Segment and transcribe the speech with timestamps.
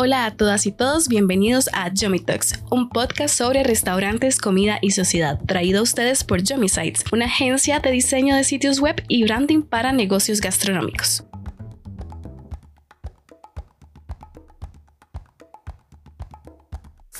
[0.00, 4.92] Hola a todas y todos, bienvenidos a Yomi Talks, un podcast sobre restaurantes, comida y
[4.92, 9.24] sociedad, traído a ustedes por Yomi Sites, una agencia de diseño de sitios web y
[9.24, 11.24] branding para negocios gastronómicos.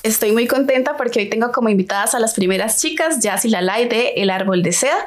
[0.04, 3.88] Estoy muy contenta porque hoy tengo como invitadas a las primeras chicas, Jazz y Lalay
[3.88, 5.04] de El Árbol de Seda,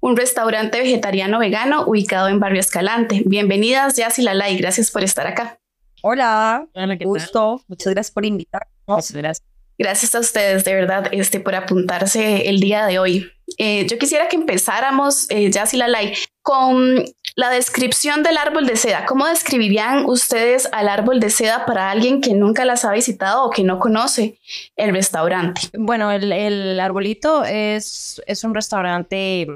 [0.00, 3.22] un restaurante vegetariano vegano ubicado en Barrio Escalante.
[3.26, 5.61] Bienvenidas, Jazz y Lalay, gracias por estar acá.
[6.02, 7.62] Hola, Hola gusto.
[7.68, 8.72] Muchas gracias por invitarnos.
[8.86, 9.48] Muchas gracias.
[9.78, 13.30] Gracias a ustedes, de verdad, este, por apuntarse el día de hoy.
[13.58, 17.04] Eh, yo quisiera que empezáramos, eh, Jazz y Lalay, con
[17.36, 19.06] la descripción del árbol de seda.
[19.06, 23.50] ¿Cómo describirían ustedes al árbol de seda para alguien que nunca las ha visitado o
[23.50, 24.38] que no conoce
[24.76, 25.62] el restaurante?
[25.78, 29.46] Bueno, el, el arbolito es, es un restaurante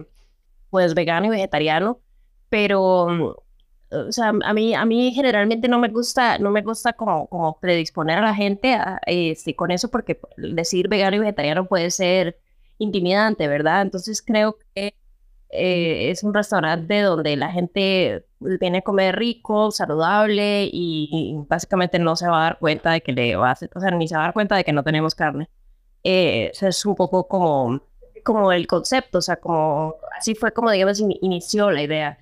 [0.70, 2.00] pues vegano y vegetariano,
[2.48, 3.45] pero
[3.90, 7.58] o sea, a mí, a mí generalmente no me gusta, no me gusta como, como
[7.60, 12.38] predisponer a la gente a, este, con eso porque decir vegano y vegetariano puede ser
[12.78, 13.82] intimidante, ¿verdad?
[13.82, 14.94] Entonces creo que
[15.50, 22.16] eh, es un restaurante donde la gente viene a comer rico, saludable y, básicamente no
[22.16, 24.16] se va a dar cuenta de que le va a hacer, o sea, ni se
[24.16, 25.48] va a dar cuenta de que no tenemos carne.
[26.04, 27.80] Eh, eso es un poco como,
[28.24, 32.18] como el concepto, o sea, como así fue como, digamos, inició la idea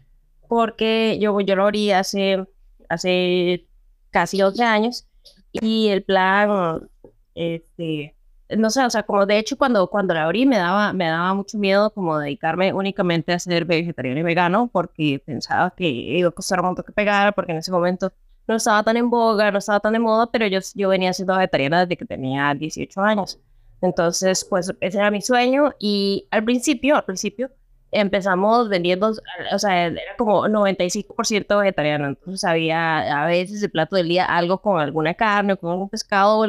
[0.48, 2.44] porque yo, yo lo abrí hace,
[2.88, 3.66] hace
[4.10, 5.06] casi 11 años
[5.52, 6.88] y el plan,
[7.34, 8.16] este,
[8.56, 11.34] no sé, o sea, como de hecho cuando, cuando lo abrí me daba, me daba
[11.34, 16.32] mucho miedo como dedicarme únicamente a ser vegetariano y vegano porque pensaba que iba a
[16.32, 18.12] costar un montón que pegar porque en ese momento
[18.46, 21.34] no estaba tan en boga, no estaba tan de moda, pero yo, yo venía siendo
[21.34, 23.40] vegetariana desde que tenía 18 años.
[23.80, 27.50] Entonces, pues ese era mi sueño y al principio, al principio,
[27.94, 29.12] empezamos vendiendo,
[29.52, 34.60] o sea, era como 95% vegetariano, entonces había a veces el plato del día algo
[34.60, 36.42] con alguna carne o con algún pescado o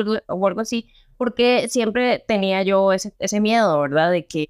[0.47, 4.11] algo, así, porque siempre tenía yo ese, ese miedo, ¿verdad?
[4.11, 4.49] De que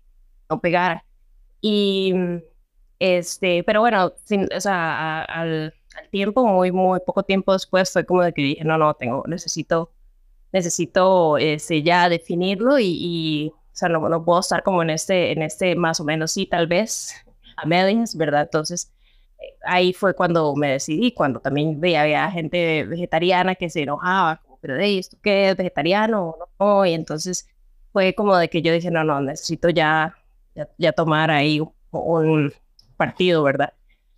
[0.50, 1.06] no pegara.
[1.62, 2.14] Y,
[3.00, 8.06] este, pero bueno, sin, o sea, al, al, tiempo, muy, muy poco tiempo después, fue
[8.06, 9.92] como de que dije, no, no, tengo, necesito,
[10.54, 15.34] necesito, este, ya definirlo y, y o sea, no, no, puedo estar como en este,
[15.34, 17.14] en este más o menos, sí, tal vez
[17.58, 18.44] a medias, ¿verdad?
[18.44, 18.94] Entonces,
[19.38, 24.38] eh, ahí fue cuando me decidí, cuando también veía, había gente vegetariana que se enojaba,
[24.38, 27.50] como, pero de esto qué es vegetariano o no, y entonces
[27.92, 30.16] fue como de que yo dije, no, no, necesito ya,
[30.78, 32.54] ya, tomar ahí un,
[32.96, 33.74] partido, ¿verdad?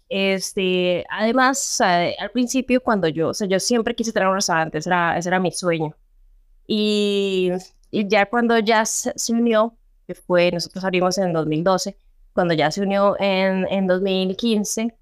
[0.08, 4.90] Este, además, al principio cuando yo, o sea, yo siempre quise tener un restaurante, ese
[4.90, 5.96] era, ese era mi sueño.
[6.68, 7.52] Y
[7.92, 9.76] y ya cuando ya se unió,
[10.06, 11.98] que fue, nosotros abrimos en 2012,
[12.34, 14.96] cuando ya se unió en, en 2015,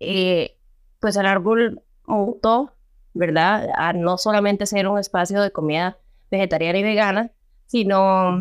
[0.00, 0.56] eh,
[1.00, 2.72] pues el árbol mutó,
[3.14, 3.68] ¿verdad?
[3.76, 5.98] A no solamente ser un espacio de comida
[6.30, 7.30] vegetariana y vegana,
[7.66, 8.36] sino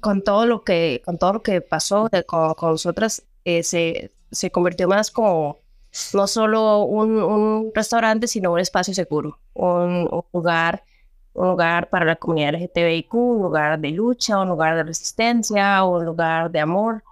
[0.00, 4.50] con todo lo que, con todo lo que pasó con, con nosotras, eh, se, se
[4.50, 5.60] convirtió más como
[6.14, 10.84] no solo un, un, restaurante, sino un espacio seguro, un, un lugar
[11.34, 16.04] un lugar para la comunidad LGTBIQ, un lugar de lucha, un lugar de resistencia, un
[16.04, 17.02] lugar de amor,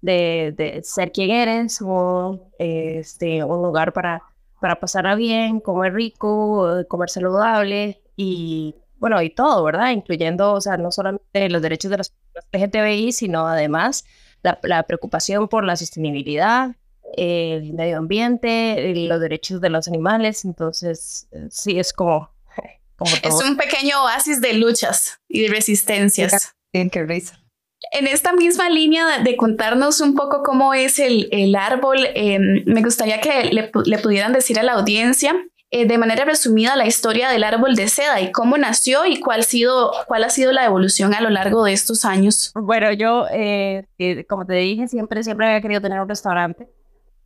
[0.00, 4.22] de, de ser quien eres, o este, un lugar para,
[4.60, 9.92] para pasarla bien, comer rico, comer saludable y bueno, y todo, ¿verdad?
[9.92, 12.14] Incluyendo, o sea, no solamente los derechos de las
[12.52, 14.04] LGTBI, sino además
[14.42, 16.76] la, la preocupación por la sostenibilidad,
[17.16, 20.44] el medio ambiente, los derechos de los animales.
[20.44, 22.30] Entonces, sí, es como
[23.22, 26.54] es un pequeño oasis de luchas y de resistencias.
[27.92, 32.82] En esta misma línea de, contarnos un poco cómo es el, el árbol, em, me
[32.82, 35.34] gustaría que le, le, pudieran decir a la audiencia
[35.72, 39.44] eh, de manera resumida la historia del árbol de seda y cómo nació y cuál,
[39.44, 42.50] sido, cuál ha sido la evolución a lo largo de estos años.
[42.54, 46.68] Bueno, yo, eh, eh, como te dije, siempre, siempre había querido tener un restaurante.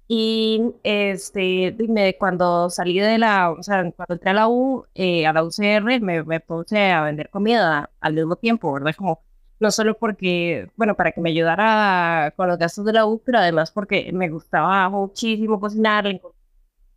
[0.07, 5.27] Y este, dime, cuando salí de la, o sea, cuando entré a la U, eh,
[5.27, 8.95] a la UCR, me, me, puse a vender comida al mismo tiempo, ¿verdad?
[8.97, 9.23] Como,
[9.61, 13.39] no solo porque, bueno, para que me ayudara con los gastos de la U, pero
[13.39, 16.21] además porque me gustaba muchísimo cocinar,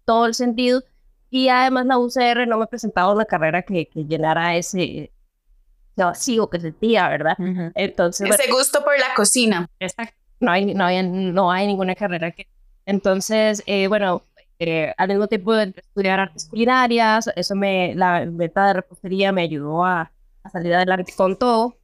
[0.03, 0.83] todo el sentido.
[1.29, 5.11] Y además la UCR no me presentaba una carrera que, que llenara ese,
[5.95, 7.37] vacío que sentía, ¿verdad?
[7.75, 8.29] Entonces...
[8.29, 9.69] Ese gusto por la cocina.
[9.79, 10.15] Exacto.
[10.39, 12.47] No hay, no hay, no hay ninguna carrera que
[12.87, 14.23] entonces, eh, bueno,
[14.59, 19.41] eh, al mismo tiempo de estudiar artes culinarias, eso me, la venta de repostería me
[19.41, 20.11] ayudó a,
[20.43, 21.75] a, salir adelante con todo.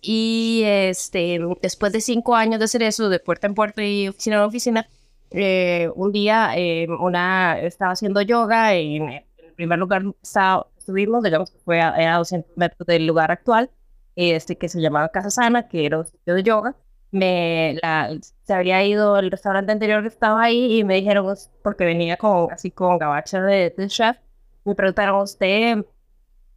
[0.00, 4.36] Y este, después de cinco años de hacer eso, de puerta en puerta y oficina
[4.36, 4.88] en oficina,
[5.32, 6.52] eh, un día
[7.00, 12.18] una, estaba haciendo yoga en, el primer lugar estaba, estuvimos, digamos que fue a, a
[12.18, 13.70] 200 metros del lugar actual,
[14.14, 16.76] este que se llamaba Casa Sana, que era un sitio de yoga.
[17.14, 18.10] Me, la,
[18.42, 21.32] se había ido al restaurante anterior que estaba ahí y me dijeron,
[21.62, 24.16] porque venía con, así con gabacha de, de chef,
[24.64, 25.84] me preguntaron, ¿usted,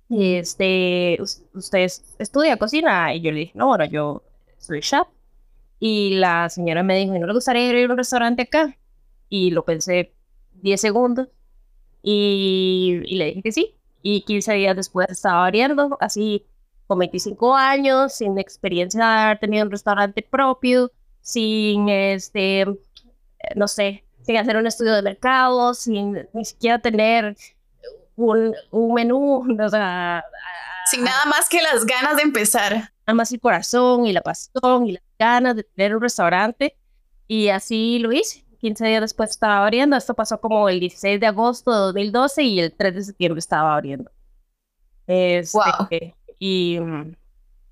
[0.09, 1.19] este,
[1.54, 1.88] usted
[2.18, 3.13] estudia cocina?
[3.13, 4.24] Y yo le dije, no, bueno, yo
[4.57, 5.07] soy chef.
[5.80, 8.75] Y la señora me dijo, ¿no le gustaría ir a un restaurante acá?
[9.30, 10.15] Y lo pensé
[10.54, 11.27] 10 segundos
[12.01, 13.75] y, y le dije que sí.
[14.01, 16.48] Y 15 días después estaba abriendo, así
[16.88, 20.92] con 25 años, sin experiencia de haber tenido un restaurante propio,
[21.22, 22.66] sin, este,
[23.56, 27.36] no sé, sin hacer un estudio de mercado, sin ni siquiera tener
[28.16, 30.24] un, un menú, o sea...
[30.89, 32.74] Sin nada más que las ganas de empezar.
[32.74, 36.78] Nada más el corazón y la pasión y las ganas de tener un restaurante.
[37.28, 38.45] Y así lo hice.
[38.60, 39.98] 15 días después estaba abriendo.
[39.98, 43.75] Esto pasó como el 16 de agosto de 2012 y el 3 de septiembre estaba
[43.75, 44.10] abriendo.
[45.07, 45.88] Este, wow.
[46.39, 47.16] Y mm,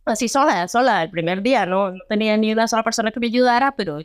[0.05, 1.91] así sola, sola, el primer día, ¿no?
[1.91, 3.99] No tenía ni una sola persona que me ayudara, pero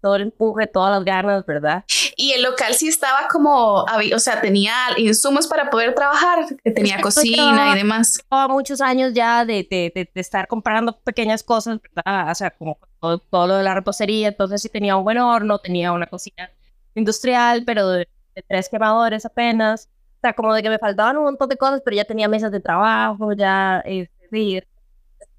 [0.00, 1.84] todo el empuje, todas las ganas, ¿verdad?
[2.16, 7.72] Y el local sí estaba como, o sea, tenía insumos para poder trabajar, tenía cocina
[7.72, 8.20] y demás.
[8.22, 12.30] Llevaba muchos años ya de, de, de, estar comprando pequeñas cosas, ¿verdad?
[12.30, 15.58] O sea, como todo, todo, lo de la repostería, entonces sí tenía un buen horno,
[15.58, 16.50] tenía una cocina
[16.94, 18.08] industrial, pero de,
[18.46, 19.88] tres quemadores apenas.
[20.18, 22.50] O sea, como de que me faltaban un montón de cosas, pero ya tenía mesas
[22.50, 24.60] de trabajo, ya, eh, sí,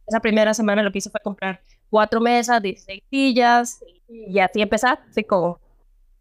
[0.08, 5.00] esa primera semana lo que hice fue comprar cuatro mesas, 16 sillas, y así empezar,
[5.10, 5.60] así como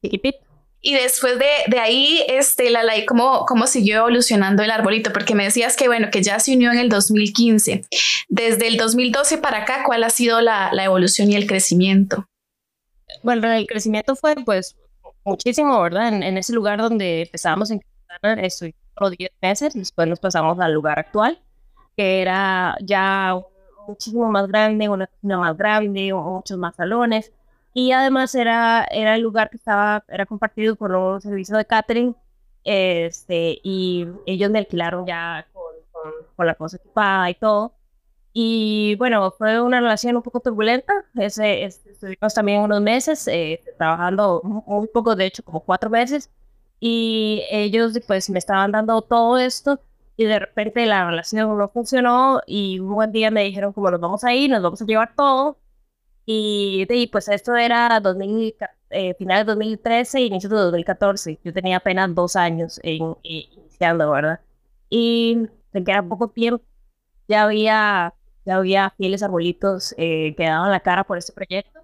[0.02, 0.38] chiquitito.
[0.80, 5.12] Y después de, de ahí, este, la ley, ¿cómo, ¿cómo siguió evolucionando el arbolito?
[5.12, 7.82] Porque me decías que, bueno, que ya se unió en el 2015.
[8.28, 12.28] Desde el 2012 para acá, ¿cuál ha sido la, la evolución y el crecimiento?
[13.22, 14.76] Bueno, el crecimiento fue, pues,
[15.24, 16.08] muchísimo, ¿verdad?
[16.08, 17.80] En, en ese lugar donde empezamos en
[18.22, 21.40] estuvimos por 10 meses, después nos pasamos al lugar actual,
[21.96, 23.40] que era ya
[23.86, 27.32] muchísimo más grande, una cocina más grande, muchos más salones.
[27.74, 32.16] Y además era, era el lugar que estaba, era compartido con un servicio de catering,
[32.64, 37.72] este, y ellos me alquilaron ya con, con, la cosa equipada y todo.
[38.32, 40.92] Y bueno, fue una relación un poco turbulenta.
[41.16, 46.30] Ese, estuvimos también unos meses eh, trabajando muy poco, de hecho, como cuatro meses.
[46.80, 49.80] Y ellos pues me estaban dando todo esto
[50.16, 54.00] y de repente la relación no funcionó y un buen día me dijeron como nos
[54.00, 55.58] vamos a ir, nos vamos a llevar todo.
[56.26, 58.54] Y, y pues esto era 2000,
[58.90, 61.38] eh, finales de 2013 y inicios de 2014.
[61.44, 64.40] Yo tenía apenas dos años en, iniciando, ¿verdad?
[64.90, 66.64] Y se queda poco tiempo.
[67.28, 68.14] Ya había,
[68.44, 71.80] ya había fieles arbolitos eh, que daban la cara por este proyecto.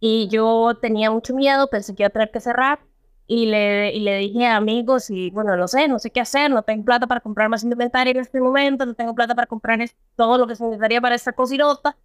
[0.00, 2.80] Y yo tenía mucho miedo, pensé que iba a tener que cerrar
[3.26, 6.50] y le, y le dije a amigos y bueno, no sé, no sé qué hacer,
[6.50, 9.80] no tengo plata para comprar más inventario en este momento, no tengo plata para comprar
[10.14, 11.96] todo lo que se necesitaría para esta cocinota.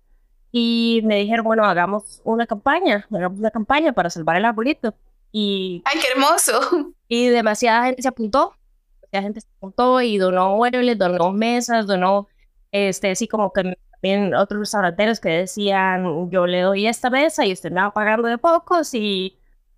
[0.51, 4.95] Y me dijeron, bueno, hagamos una campaña, hagamos una campaña para salvar el arbolito.
[5.31, 6.59] Y, ¡Ay, qué hermoso!
[7.07, 8.55] Y demasiada gente se apuntó,
[9.01, 12.27] demasiada gente se apuntó y donó muebles, donó mesas, donó,
[12.71, 17.51] este, así como que también otros restauranteros que decían, yo le doy esta mesa y
[17.51, 19.37] usted me va pagando de pocos y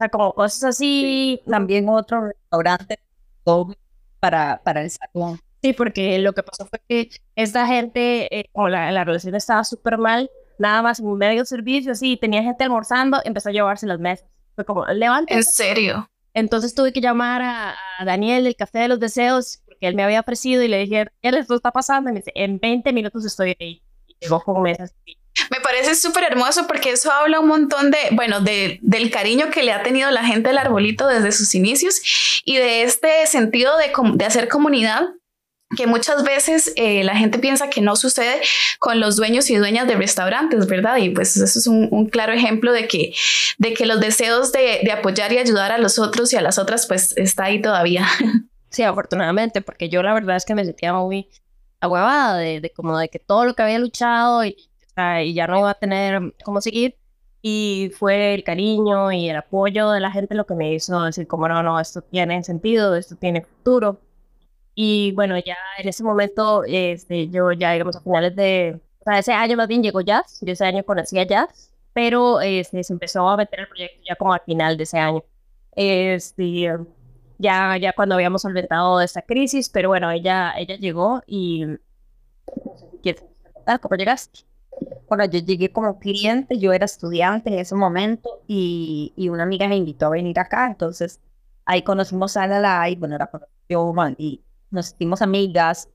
[0.10, 1.42] como cosas así.
[1.50, 3.00] También otro restaurante
[4.20, 5.40] para, para el salón.
[5.62, 9.64] Sí, porque lo que pasó fue que esta gente, eh, como la, la, relación estaba
[9.64, 10.30] súper mal,
[10.60, 14.28] nada más en medio servicio, así, tenía gente almorzando, empezó a llevarse las mesas.
[14.56, 15.34] Fue como, levante.
[15.34, 16.10] ¿En serio?
[16.34, 20.04] Entonces tuve que llamar a, a, Daniel del Café de los Deseos, porque él me
[20.04, 22.10] había ofrecido y le dije, ¿qué esto está pasando?
[22.10, 23.84] Y me dice, en 20 minutos estoy ahí.
[24.08, 24.94] Y llegó con mesas.
[25.50, 29.64] Me parece súper hermoso porque eso habla un montón de, bueno, de, del cariño que
[29.64, 33.92] le ha tenido la gente del arbolito desde sus inicios y de este sentido de,
[34.16, 35.06] de hacer comunidad
[35.76, 38.42] que muchas veces eh, la gente piensa que no sucede
[38.80, 40.98] con los dueños y dueñas de restaurantes, ¿verdad?
[40.98, 43.14] Y pues eso es un, claro ejemplo de que,
[43.58, 46.58] de que los deseos de, de, apoyar y ayudar a los otros y a las
[46.58, 48.08] otras, pues está ahí todavía.
[48.70, 51.30] Sí, afortunadamente, porque yo la verdad es que me sentía muy
[51.80, 54.58] aguabada de, de como de que todo lo que había luchado y
[55.24, 56.98] y ya no iba a tener cómo seguir.
[57.42, 61.28] Y fue el cariño y el apoyo de la gente lo que me hizo decir
[61.28, 64.00] como no, no, esto tiene sentido, esto tiene futuro.
[64.76, 69.20] Y bueno, ya en ese momento, este, yo ya digamos a finales de, o sea,
[69.20, 73.28] ese año más bien llegó Jazz, yo ese año conocía Jazz, pero este, se empezó
[73.30, 75.24] a meter el proyecto ya como al final de ese año.
[75.76, 76.70] Este,
[77.38, 81.66] ya, ya cuando habíamos solventado esta crisis, pero bueno, ella, ella llegó y...
[83.82, 84.46] ¿Cómo llegaste?
[85.08, 89.68] Bueno, yo llegué como cliente, yo era estudiante en ese momento y, y una amiga
[89.68, 91.20] me invitó a venir acá, entonces
[91.66, 95.90] ahí conocimos a la y bueno, la conoció y nos hicimos amigas,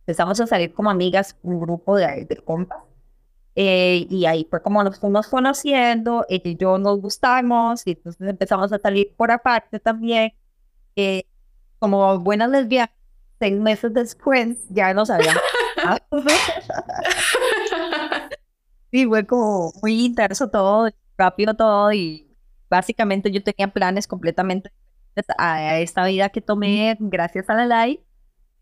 [0.00, 2.78] empezamos a salir como amigas, un grupo de, de compas.
[3.56, 8.28] Eh, y ahí fue como nos fuimos conociendo, ella y yo nos gustamos, y entonces
[8.28, 10.32] empezamos a salir por aparte también.
[10.96, 11.24] Eh,
[11.78, 12.90] como buenas lesbianas,
[13.38, 15.42] seis meses después ya nos habíamos.
[18.94, 22.28] sí, fue como muy intenso todo, rápido todo, y
[22.70, 24.70] básicamente yo tenía planes completamente
[25.38, 28.04] a esta vida que tomé gracias a la ley,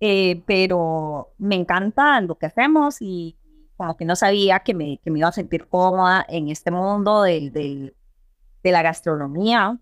[0.01, 3.39] eh, pero me encanta lo que hacemos y
[3.77, 7.23] como que no sabía que me, que me iba a sentir cómoda en este mundo
[7.23, 7.95] de, de,
[8.63, 9.79] de la gastronomía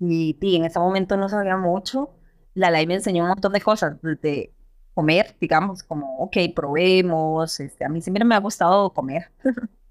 [0.00, 2.10] y, y, en ese momento no sabía mucho.
[2.54, 4.52] La ley me enseñó un montón de cosas, de
[4.94, 9.30] comer, digamos, como, ok, probemos, este, a mí siempre me ha gustado comer,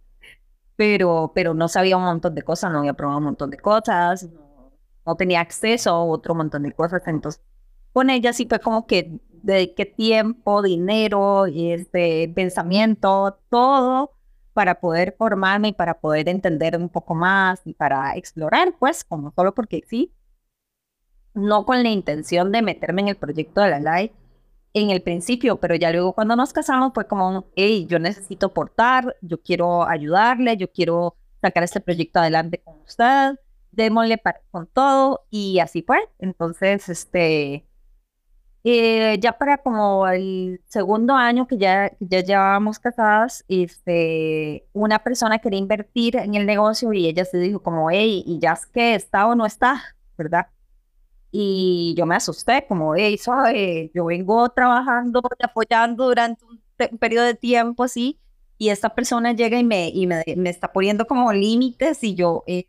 [0.76, 4.30] pero, pero no sabía un montón de cosas, no había probado un montón de cosas,
[5.06, 7.02] no tenía acceso a otro montón de cosas.
[7.08, 7.42] Entonces,
[7.94, 14.12] con ella sí fue como que dediqué tiempo, dinero, este, pensamiento, todo
[14.54, 19.32] para poder formarme y para poder entender un poco más y para explorar, pues, como
[19.36, 20.14] solo porque sí,
[21.34, 24.14] no con la intención de meterme en el proyecto de la LAI
[24.74, 29.16] en el principio, pero ya luego cuando nos casamos fue como, hey, yo necesito aportar,
[29.22, 33.36] yo quiero ayudarle, yo quiero sacar este proyecto adelante con usted,
[33.72, 35.98] démosle con todo y así fue.
[36.20, 37.68] Entonces, este,
[38.64, 45.40] eh, ya para como el segundo año que ya, ya llevábamos casadas, este, una persona
[45.40, 48.96] quería invertir en el negocio y ella se dijo como, hey, ¿y ya es que
[48.96, 49.84] está o no está?
[50.18, 50.48] ¿Verdad?
[51.36, 56.62] Y yo me asusté, como, hey, suave, yo vengo trabajando apoyando durante un,
[57.00, 58.20] periodo de tiempo así,
[58.60, 62.44] y esta persona llega y me, y me, me está poniendo como límites y yo,
[62.46, 62.68] eh,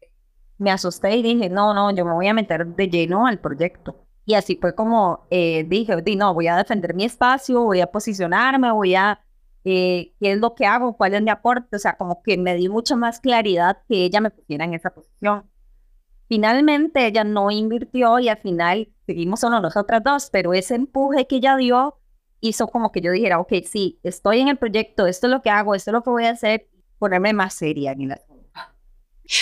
[0.57, 4.07] me asusté y dije, no, no, yo me voy a meter de lleno al proyecto.
[4.25, 8.73] Y así fue como eh, dije, no, voy a defender mi espacio, voy a posicionarme,
[8.73, 9.21] voy a,
[9.65, 10.97] eh, ¿qué es lo que hago?
[10.97, 11.77] ¿Cuál es mi aporte?
[11.77, 14.91] O sea, como que me di mucha más claridad que ella me pusiera en esa
[14.91, 15.45] posición.
[16.29, 21.37] Finalmente ella no invirtió y al final seguimos solo nosotras dos, pero ese empuje que
[21.37, 21.99] ella dio
[22.41, 25.51] hizo como que yo dijera, ok, sí, estoy en el proyecto, esto es lo que
[25.51, 28.19] hago, esto es lo que voy a hacer, ponerme más seria en el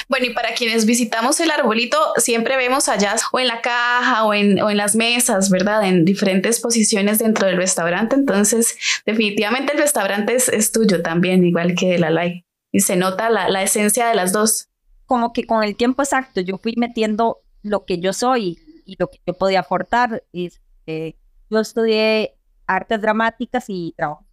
[0.08, 4.32] bueno, y para quienes visitamos el arbolito, siempre vemos allá o en la caja o
[4.32, 5.84] en, o en las mesas, ¿verdad?
[5.84, 8.14] En diferentes posiciones dentro del restaurante.
[8.14, 12.46] Entonces, definitivamente el restaurante es, tuyo también, igual que la LAI.
[12.70, 14.68] Y se nota la, la, esencia de las dos.
[15.12, 19.08] Como que con el tiempo exacto yo fui metiendo lo que yo soy y lo
[19.08, 20.24] que yo podía aportar.
[20.32, 21.18] Este,
[21.50, 24.24] yo estudié artes dramáticas y trabajo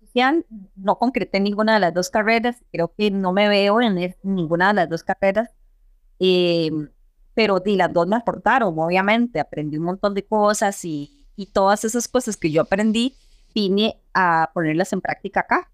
[0.76, 4.74] no concreté ninguna de las dos carreras, creo que no me veo en ninguna de
[4.74, 5.50] las dos carreras,
[6.20, 6.72] eh,
[7.34, 11.86] pero di, las dos me aportaron, obviamente, aprendí un montón de cosas y, y todas
[11.86, 13.16] esas cosas que yo aprendí,
[13.54, 15.72] vine a ponerlas en práctica acá.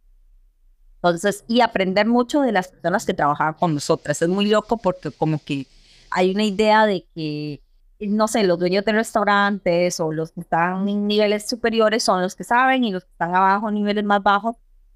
[1.10, 4.22] Entonces, y aprender mucho de las personas que trabajaban con nosotras.
[4.22, 5.68] Es muy loco porque como que
[6.10, 7.62] hay una idea de que
[8.00, 12.36] no sé, los dueños de restaurantes o los que están en niveles superiores son los
[12.36, 14.56] que saben y los que están abajo, niveles más bajos,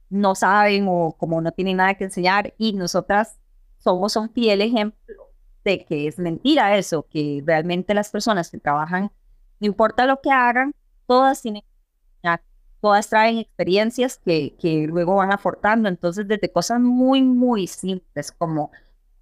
[0.09, 3.37] no saben o como no tienen nada que enseñar y nosotras
[3.77, 5.29] somos un fiel ejemplo
[5.63, 9.11] de que es mentira eso, que realmente las personas que trabajan,
[9.59, 10.73] no importa lo que hagan,
[11.05, 11.63] todas tienen
[12.81, 18.71] todas traen experiencias que, que luego van aportando, entonces desde cosas muy, muy simples como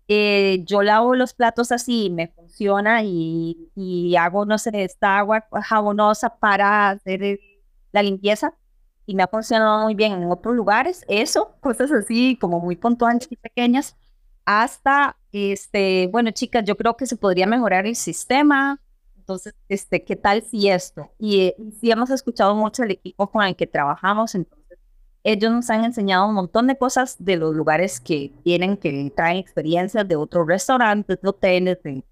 [0.10, 5.46] eh, yo lavo los platos así, me funciona y, y, hago, no sé, esta agua
[5.64, 7.40] jabonosa para hacer
[7.92, 8.54] la limpieza
[9.06, 11.04] y me ha funcionado muy bien en otros lugares.
[11.10, 13.98] Eso, cosas así como muy puntuales y pequeñas.
[14.46, 18.80] Hasta, este, bueno, chicas, yo creo que se podría mejorar el sistema.
[19.28, 21.12] Entonces, este, ¿qué tal si esto?
[21.20, 24.80] Y, y sí hemos escuchado mucho el equipo con el que trabajamos, entonces
[25.22, 29.36] ellos nos han enseñado un montón de cosas de los lugares que tienen, que traen
[29.36, 32.06] experiencias de otros restaurantes, hoteles, de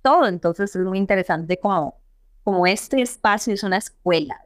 [0.00, 0.28] todo.
[0.28, 2.00] Entonces es muy interesante como,
[2.44, 4.40] como este espacio es una escuela.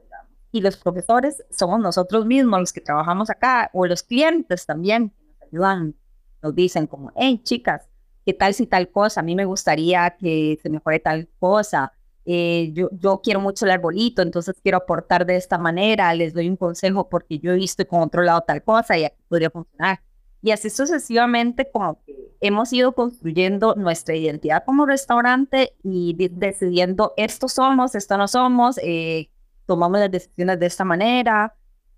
[0.50, 5.42] Y los profesores somos nosotros mismos los que trabajamos acá, o los clientes también, nos
[5.52, 5.94] ayudan,
[6.42, 7.86] nos dicen como, hey chicas,
[8.24, 9.20] ¿qué tal si tal cosa?
[9.20, 11.92] A mí me gustaría que se mejore tal cosa
[12.26, 16.48] eh, yo, yo quiero mucho el arbolito, entonces quiero aportar de esta manera, les doy
[16.48, 20.00] un consejo porque yo he visto con otro lado tal cosa y aquí podría funcionar.
[20.42, 27.48] Y así sucesivamente como que hemos ido construyendo nuestra identidad como restaurante y decidiendo esto
[27.48, 29.30] somos, esto no somos, eh,
[29.66, 31.54] tomamos las decisiones de esta manera,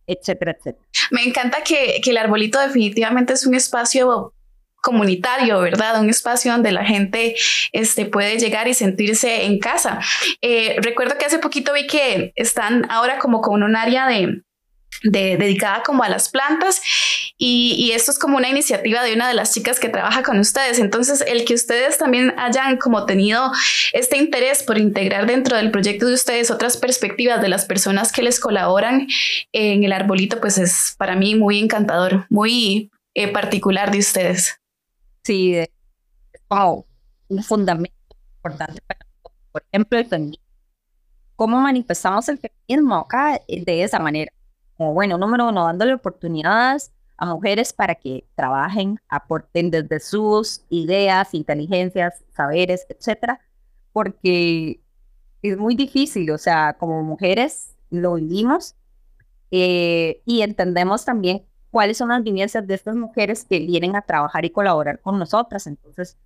[0.06, 0.86] etcétera, etcétera.
[1.10, 4.32] Me encanta que, que el arbolito definitivamente es un espacio
[4.86, 6.00] comunitario, ¿verdad?
[6.00, 7.34] Un espacio donde la gente
[7.72, 9.98] este, puede llegar y sentirse en casa.
[10.42, 14.42] Eh, recuerdo que hace poquito vi que están ahora como con un área de,
[15.02, 16.80] dedicada como a las plantas
[17.36, 20.78] y, esto es como una iniciativa de una de las chicas que trabaja con ustedes.
[20.78, 23.50] Entonces, el que ustedes también hayan como tenido
[23.92, 28.22] este interés por integrar dentro del proyecto de ustedes otras perspectivas de las personas que
[28.22, 29.08] les colaboran
[29.52, 34.60] en el arbolito, pues es para mí muy encantador, muy eh, particular de ustedes.
[35.26, 35.56] Sí,
[36.48, 36.86] wow,
[37.26, 37.96] un fundamento
[38.36, 39.00] importante para
[39.50, 40.38] por ejemplo, el.
[41.34, 44.30] ¿Cómo manifestamos el feminismo acá de esa manera?
[44.76, 51.34] como bueno, número uno, dándole oportunidades a mujeres para que trabajen, aporten desde sus ideas,
[51.34, 53.40] inteligencias, saberes, etcétera,
[53.92, 54.80] porque
[55.42, 58.76] es muy difícil, o sea, como mujeres lo vivimos
[59.50, 61.44] eh, y entendemos también
[61.76, 65.66] cuáles son las vivencias de estas mujeres que vienen a trabajar y colaborar con nosotras.
[65.66, 66.16] Entonces,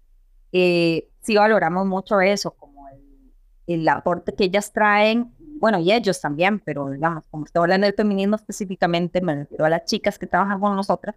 [0.52, 3.32] eh, sí valoramos mucho eso, como el,
[3.66, 7.96] el aporte que ellas traen bueno, y ellos también, pero digamos, como estoy hablando del
[7.96, 11.16] feminismo específicamente, me refiero a las chicas que trabajan con nosotras,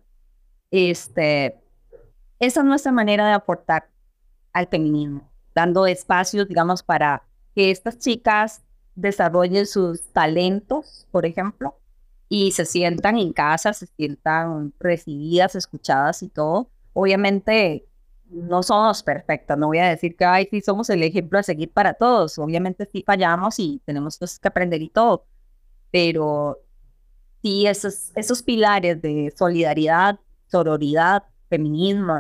[0.71, 1.61] este,
[2.39, 3.87] esa es nuestra manera de aportar
[4.51, 7.21] al feminismo, dando espacios, digamos, para
[7.53, 8.63] que estas chicas
[8.95, 11.77] desarrollen sus talentos, por ejemplo,
[12.35, 16.71] y se sientan en casa, se sientan recibidas, escuchadas y todo.
[16.93, 17.85] Obviamente,
[18.25, 21.71] no somos perfectas, no voy a decir que, ay, sí, somos el ejemplo a seguir
[21.71, 25.27] para todos, obviamente sí fallamos y tenemos cosas que aprender y todo,
[25.91, 26.57] pero
[27.43, 32.19] sí, esos, esos pilares de solidaridad, sororidad, feminismo,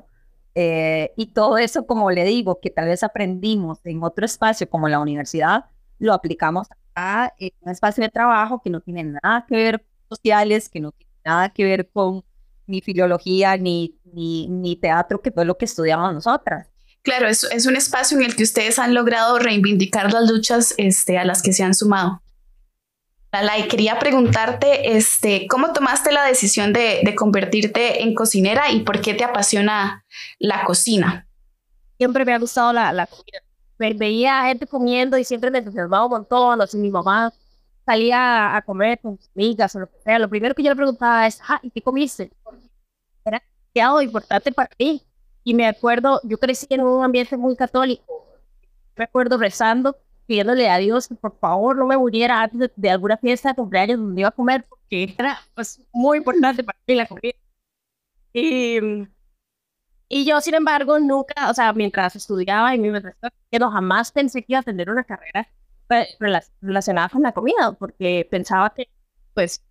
[0.53, 4.87] eh, y todo eso, como le digo, que tal vez aprendimos en otro espacio como
[4.89, 5.65] la universidad,
[5.97, 9.85] lo aplicamos a un espacio de trabajo que no tiene nada que ver
[10.17, 12.23] sociales, que no tiene nada que ver con
[12.65, 16.67] ni filología, ni, ni, ni teatro, que fue lo que estudiamos nosotras.
[17.01, 21.17] Claro, es, es un espacio en el que ustedes han logrado reivindicar las luchas este,
[21.17, 22.21] a las que se han sumado.
[23.57, 29.01] y quería preguntarte, este, ¿cómo tomaste la decisión de, de, convertirte en cocinera y por
[29.01, 30.05] qué te apasiona
[30.39, 31.27] la cocina?
[31.97, 33.41] Siempre me ha gustado la, la comida.
[33.77, 37.33] veía gente comiendo y siempre me entusiasmaba un montón, así mi mamá
[37.85, 41.59] salía a comer con sus amigas o lo primero que yo le preguntaba es, ah,
[41.61, 42.31] ¿y qué comiste?
[43.25, 43.41] Era
[43.73, 45.01] demasiado importante para mí.
[45.43, 48.25] Y me acuerdo, yo crecí en un ambiente muy católico.
[48.95, 53.17] Me acuerdo rezando, pidiéndole a Dios que por favor no me muriera antes de, alguna
[53.17, 57.07] fiesta de cumpleaños donde iba a comer, porque era pues, muy importante para mí la
[57.07, 57.33] comida.
[58.31, 58.79] Y,
[60.07, 63.01] y yo, sin embargo, nunca, o sea, mientras estudiaba y me
[63.59, 65.47] no jamás pensé que iba a tener una carrera
[66.61, 68.89] relacionada con la comida, porque pensaba que,
[69.33, 69.63] pues,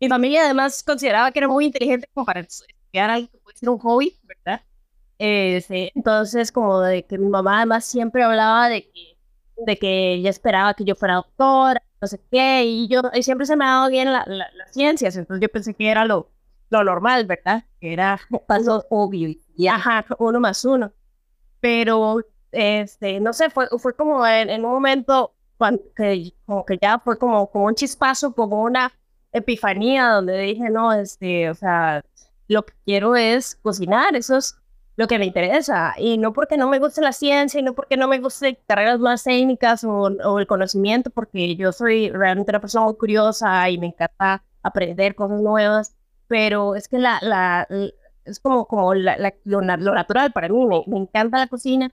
[0.00, 3.68] mi familia además consideraba que era muy inteligente como para estudiar algo que puede ser
[3.70, 4.62] un hobby, ¿verdad?
[5.18, 9.18] Este, entonces, como de que mi mamá además siempre hablaba de que,
[9.66, 13.46] de que ella esperaba que yo fuera doctora, no sé qué, y yo y siempre
[13.46, 16.30] se me ha dado bien la, las ciencias, entonces yo pensé que era lo,
[16.70, 17.64] lo normal, ¿verdad?
[17.80, 20.92] Que era paso obvio, y ajá, uno más uno.
[21.60, 22.20] Pero,
[22.52, 25.34] este, no sé, fue, fue como en, en un momento
[25.96, 28.92] que, como que ya fue como, como un chispazo, como una
[29.32, 32.02] epifanía donde dije, no, este, o sea,
[32.48, 34.56] lo que quiero es cocinar, eso es
[34.96, 35.94] lo que me interesa.
[35.98, 38.98] Y no porque no me guste la ciencia y no porque no me guste carreras
[38.98, 39.90] más técnicas o,
[40.24, 45.14] o el conocimiento, porque yo soy realmente una persona muy curiosa y me encanta aprender
[45.14, 45.94] cosas nuevas,
[46.26, 47.68] pero es que la, la,
[48.24, 51.90] es como, como la, lo, natural para mí, me, me, encanta la cocina.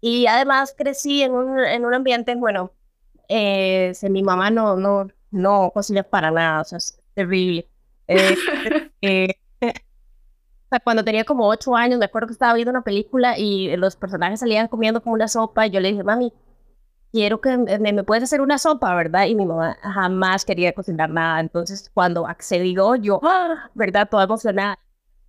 [0.00, 2.72] Y además crecí en un, en un ambiente, bueno,
[3.28, 7.68] eh, mi mamá no, no, no cocina para nada, o sea, es terrible.
[8.06, 8.36] Eh,
[9.02, 13.38] eh, o sea, cuando tenía como ocho años, me acuerdo que estaba viendo una película
[13.38, 16.32] y los personajes salían comiendo con una sopa y yo le dije, mami,
[17.12, 19.26] quiero que me, me puedes hacer una sopa, ¿verdad?
[19.26, 21.40] Y mi mamá jamás quería cocinar nada.
[21.40, 23.70] Entonces, cuando accedió, yo, ¡ah!
[23.74, 24.08] ¿verdad?
[24.10, 24.78] Toda emocionada.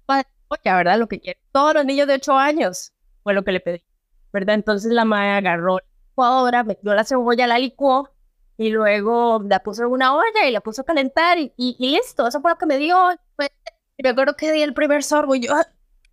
[0.07, 0.97] Oye, ¿verdad?
[0.99, 1.39] Lo que quiero.
[1.51, 3.83] Todos los niños de ocho años fue lo que le pedí,
[4.33, 4.55] ¿verdad?
[4.55, 5.79] Entonces la madre agarró
[6.19, 8.09] licuadora, metió la cebolla, la licuó
[8.57, 12.27] y luego la puso en una olla y la puso a calentar y, y, listo,
[12.27, 12.97] eso fue lo que me dio.
[13.97, 15.53] y me acuerdo que di el primer sorbo y yo,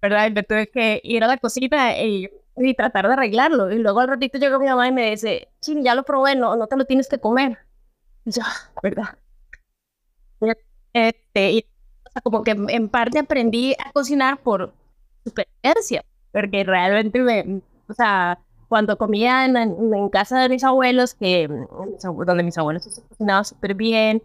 [0.01, 0.29] ¿verdad?
[0.29, 3.73] Y me tuve que ir a la cocina y, y, tratar de arreglarlo.
[3.73, 6.55] Y luego al ratito llegó mi mamá y me dice, ching, ya lo probé, no,
[6.57, 7.59] no te lo tienes que comer.
[8.25, 8.43] Y yo,
[8.83, 9.19] ¿verdad?
[10.93, 11.67] Este, y,
[12.07, 14.73] o sea, como que en parte aprendí a cocinar por
[15.25, 18.39] supervivencia, porque realmente me, o sea,
[18.69, 21.49] cuando comía en, casa de mis abuelos, que,
[22.03, 24.23] donde mis abuelos se cocinaban súper bien,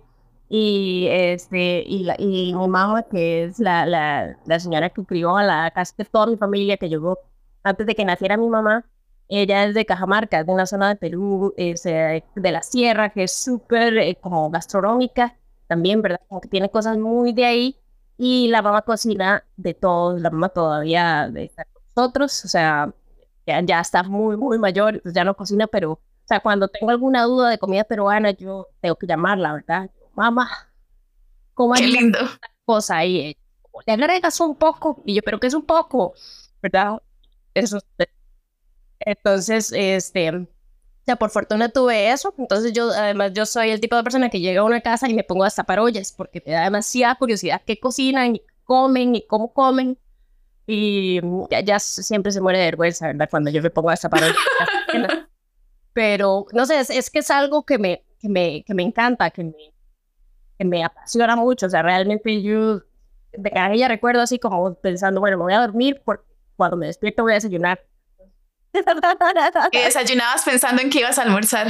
[0.54, 5.38] y este y, la, y mi mamá que es la, la, la señora que crió
[5.38, 7.20] a la casi toda mi familia que llegó
[7.64, 8.86] antes de que naciera mi mamá
[9.30, 13.24] ella es de Cajamarca de una zona de Perú es, eh, de la sierra que
[13.24, 17.80] es súper eh, como gastronómica también verdad como que tiene cosas muy de ahí
[18.18, 21.50] y la mamá cocina de todo la mamá todavía de
[21.96, 22.94] nosotros o sea
[23.46, 27.24] ya, ya está muy muy mayor ya no cocina pero o sea cuando tengo alguna
[27.24, 30.50] duda de comida peruana yo tengo que llamarla verdad mamá,
[31.54, 32.20] ¿cómo Qué lindo.
[32.66, 33.38] cosa ahí?
[33.86, 36.14] Le agregas un poco, y yo, pero que es un poco,
[36.62, 37.02] ¿verdad?
[37.54, 37.80] Eso.
[39.00, 40.48] Entonces, este,
[41.08, 44.40] ya por fortuna tuve eso, entonces yo, además, yo soy el tipo de persona que
[44.40, 47.62] llega a una casa y me pongo a tapar ollas, porque me da demasiada curiosidad
[47.66, 49.98] qué cocinan, y comen, y cómo comen,
[50.68, 51.20] y
[51.64, 53.30] ya, siempre se muere de vergüenza, ¿verdad?
[53.30, 54.36] Cuando yo me pongo a ollas.
[55.94, 59.30] Pero, no sé, es, es, que es algo que me, que me, que me encanta,
[59.32, 59.74] que me,
[60.64, 61.66] me apasiona mucho.
[61.66, 62.82] O sea, realmente yo
[63.34, 66.88] de cada día recuerdo así como pensando, bueno, me voy a dormir porque cuando me
[66.88, 67.86] despierto voy a desayunar.
[69.72, 71.68] Desayunabas pensando en que ibas a almorzar.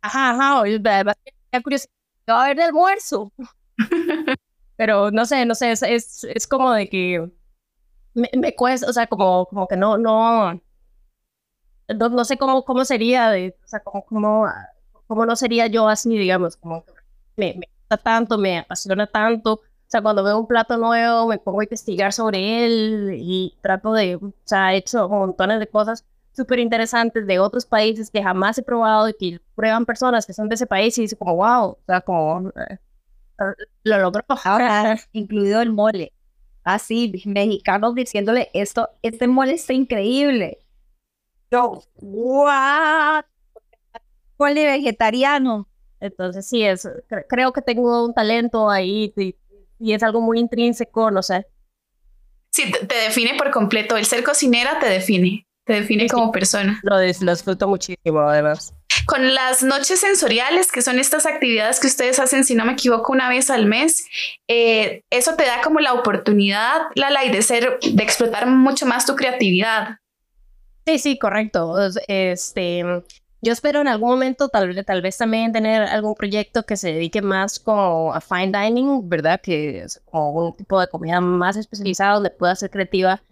[0.00, 1.16] Ajá, ajá, además,
[1.62, 1.90] curiosidad,
[2.26, 3.32] ¿qué va a haber de almuerzo?
[4.76, 7.30] Pero no sé, no sé, es, es, es como de que
[8.14, 10.60] me, me, cuesta, o sea, como, como que no, no,
[11.88, 14.46] no, no sé cómo, cómo sería, de, o sea, como, como,
[15.06, 16.84] como no sería yo así, digamos, como
[17.36, 19.54] me, me tanto, me apasiona tanto.
[19.54, 19.60] O
[19.94, 24.16] sea, cuando veo un plato nuevo, me pongo a investigar sobre él y trato de,
[24.16, 28.62] o sea, he hecho montones de cosas súper interesantes de otros países que jamás he
[28.62, 31.78] probado y que prueban personas que son de ese país y dicen como, wow, o
[31.86, 32.78] sea, como, eh,
[33.84, 34.24] lo logró.
[34.44, 36.12] Ahora, incluido el mole.
[36.64, 40.58] Así, mexicanos diciéndole esto, este mole está increíble.
[41.50, 43.24] Yo, what?
[44.38, 45.68] Mole vegetariano.
[46.00, 46.88] Entonces, sí, es,
[47.28, 51.46] creo que tengo un talento ahí y, es algo muy intrínseco, no sé.
[52.50, 53.96] Sí, te, define por completo.
[53.96, 56.80] El ser cocinera te define, te define como persona.
[56.82, 58.74] Lo, disfruto muchísimo, además.
[59.06, 63.12] Con las noches sensoriales, que son estas actividades que ustedes hacen, si no me equivoco,
[63.12, 64.06] una vez al mes,
[64.48, 69.14] eh, eso te da como la oportunidad, la de ser, de explotar mucho más tu
[69.14, 69.98] creatividad.
[70.86, 71.76] Sí, sí, correcto.
[72.08, 72.84] Este,
[73.40, 77.22] yo espero en algún momento tal, tal vez también tener algún proyecto que se dedique
[77.22, 79.40] más como a fine dining, ¿verdad?
[79.40, 83.22] Que es como un tipo de comida más especializada donde pueda ser creativa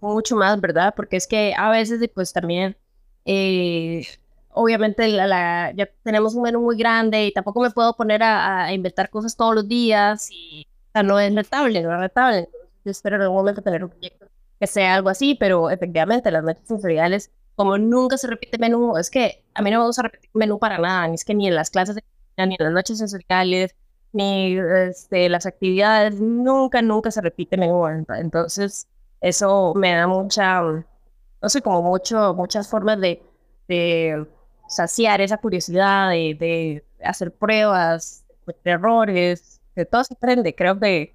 [0.00, 0.94] mucho más, ¿verdad?
[0.94, 2.76] Porque es que a veces pues también,
[3.24, 4.06] eh,
[4.52, 9.10] obviamente la, ya tenemos un menú muy grande y tampoco me puedo poner a, inventar
[9.10, 12.48] cosas todos los días y o sea, no es rentable, no es rentable.
[12.84, 14.26] Yo espero en algún momento tener un proyecto
[14.58, 19.10] que sea algo así, pero efectivamente las noches sensoriales como nunca se repite menú, es
[19.10, 21.54] que a mí no me gusta repetir menú para nada, ni es que ni en
[21.54, 22.02] las clases de
[22.46, 23.76] ni en las noches sensoriales,
[24.12, 27.86] ni este, las actividades, nunca, nunca se repite menú.
[27.86, 28.88] Entonces,
[29.20, 33.22] eso me da mucha, no sé, como mucho, muchas formas de,
[33.68, 34.26] de
[34.70, 40.54] saciar esa curiosidad, de, de hacer pruebas, de errores, de todo se aprende.
[40.54, 41.14] Creo que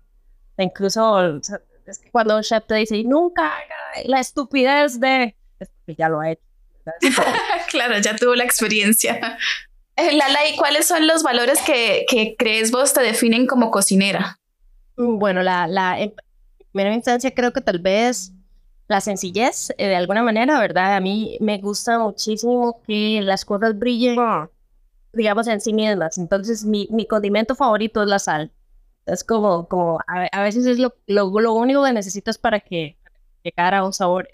[0.58, 1.38] incluso
[1.86, 3.54] es que cuando un chef te dice, nunca
[4.06, 5.36] la estupidez de
[5.86, 6.42] que ya lo ha hecho.
[7.70, 9.38] claro, ya tuvo la experiencia.
[9.96, 14.40] Eh, Lala, ¿y cuáles son los valores que, que crees vos te definen como cocinera?
[14.98, 16.14] Mm, bueno, la, la, en
[16.72, 18.34] primera instancia creo que tal vez
[18.88, 20.96] la sencillez, eh, de alguna manera, ¿verdad?
[20.96, 24.18] A mí me gusta muchísimo que las cosas brillen,
[25.14, 26.18] digamos, en sí mismas.
[26.18, 28.52] Entonces, mi, mi condimento favorito es la sal.
[29.06, 32.98] Es como, como a, veces es lo, lo, lo, único que necesitas para que
[33.44, 34.28] llegara a un sabor.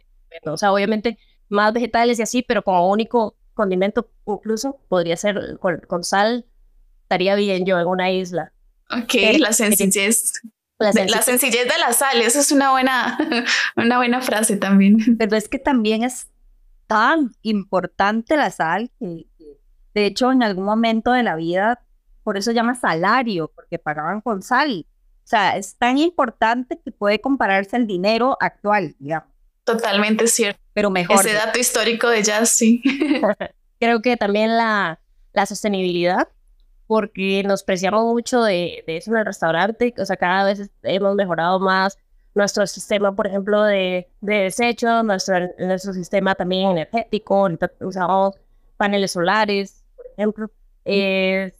[0.46, 1.18] o sea, obviamente
[1.50, 6.46] más vegetales y así, pero como único condimento incluso podría ser con, sal,
[7.04, 8.54] estaría bien yo en una isla.
[8.90, 10.34] Ok, la sencillez.
[10.82, 11.68] La sencillez.
[11.68, 13.18] de la sal, eso es una buena,
[13.76, 14.98] una buena frase también.
[15.18, 16.28] Pero es que también es
[16.88, 19.28] tan importante la sal que,
[19.94, 21.84] de hecho, en algún momento de la vida,
[22.24, 24.86] por eso llama salario, porque pagaban con sal.
[25.24, 29.30] O sea, es tan importante que puede compararse al dinero actual, digamos.
[29.64, 30.60] Totalmente cierto.
[30.74, 31.26] Pero mejor.
[31.26, 32.82] Ese dato histórico de jazz, sí.
[33.80, 35.00] Creo que también la,
[35.34, 36.28] la sostenibilidad,
[36.92, 39.94] porque nos preciamos mucho de, de, eso en el restaurante.
[39.98, 41.98] O sea, cada vez hemos mejorado más
[42.36, 47.48] nuestro sistema, por ejemplo, de, de desechos, nuestro, nuestro sistema también energético.
[47.80, 48.36] Usamos
[48.76, 50.52] paneles solares, por ejemplo.
[50.84, 51.54] Eh,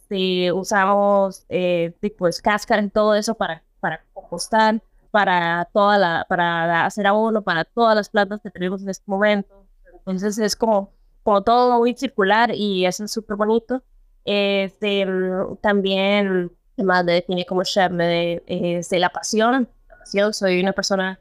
[0.54, 7.06] usamos eh, pues cáscara y todo eso para, para compostar para toda la, para hacer
[7.06, 9.64] abono para todas las plantas que tenemos en este momento.
[9.94, 10.92] Entonces es como,
[11.22, 13.82] como todo muy circular y eso es súper bonito.
[14.24, 17.90] Este, mm, también, ¿qué más me define como chef?
[17.90, 19.68] Me, este, la pasión.
[19.88, 20.32] La pasión.
[20.34, 21.20] Soy una persona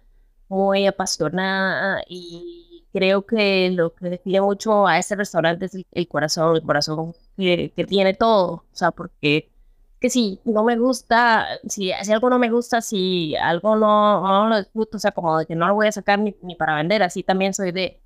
[0.50, 6.56] muy apasionada y creo que lo que define mucho a ese restaurante es el, corazón,
[6.56, 8.52] el corazón que, tiene todo.
[8.54, 9.50] O sea, porque
[10.00, 14.58] que si no me gusta, si, algo no me gusta, si algo no, no lo
[14.58, 17.24] disfruto, o sea, como de que no lo voy a sacar ni para vender, así
[17.24, 18.01] también soy de,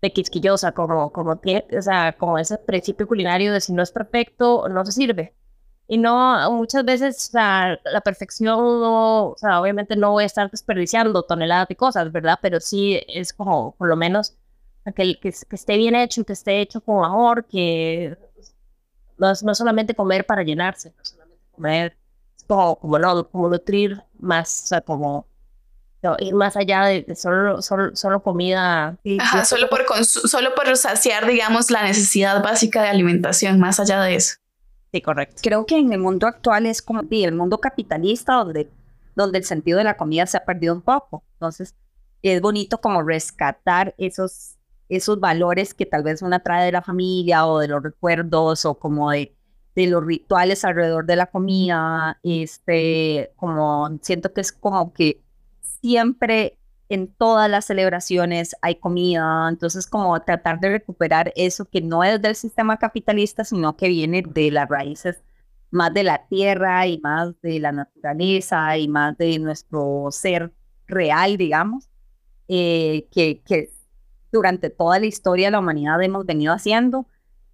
[0.00, 4.68] de quisquillosa, como, como, o sea, como ese principio culinario de si no es perfecto,
[4.68, 5.34] no se sirve.
[5.88, 10.26] Y no, muchas veces, o sea, la perfección, no, o sea, obviamente no voy a
[10.26, 12.38] estar desperdiciando toneladas de cosas, ¿verdad?
[12.42, 14.36] Pero sí es como, por lo menos,
[14.94, 18.16] que, que, que esté bien hecho, que esté hecho con amor, que
[19.16, 21.96] no, no solamente comer para llenarse, no solamente comer,
[22.46, 25.26] como, como, no, como nutrir más, o sea, como
[26.18, 28.96] ir más allá de, solo, solo, solo, comida.
[29.18, 34.14] Ajá, solo por, solo por saciar, digamos, la necesidad básica de alimentación, más allá de
[34.14, 34.36] eso.
[34.92, 35.40] Sí, correcto.
[35.42, 38.70] Creo que en el mundo actual es como el mundo capitalista donde,
[39.14, 41.24] donde el sentido de la comida se ha perdido un poco.
[41.34, 41.74] Entonces,
[42.22, 44.56] es bonito como rescatar esos,
[44.88, 48.78] esos valores que tal vez uno trae de la familia o de los recuerdos o
[48.78, 49.34] como de,
[49.74, 52.18] de los rituales alrededor de la comida.
[52.22, 55.22] Este, como siento que es como que
[55.80, 62.02] siempre en todas las celebraciones hay comida, entonces como tratar de recuperar eso que no
[62.04, 65.22] es del sistema capitalista, sino que viene de las raíces
[65.70, 70.52] más de la tierra y más de la naturaleza y más de nuestro ser
[70.86, 71.90] real, digamos,
[72.48, 73.70] eh, que, que
[74.32, 77.06] durante toda la historia de la humanidad hemos venido haciendo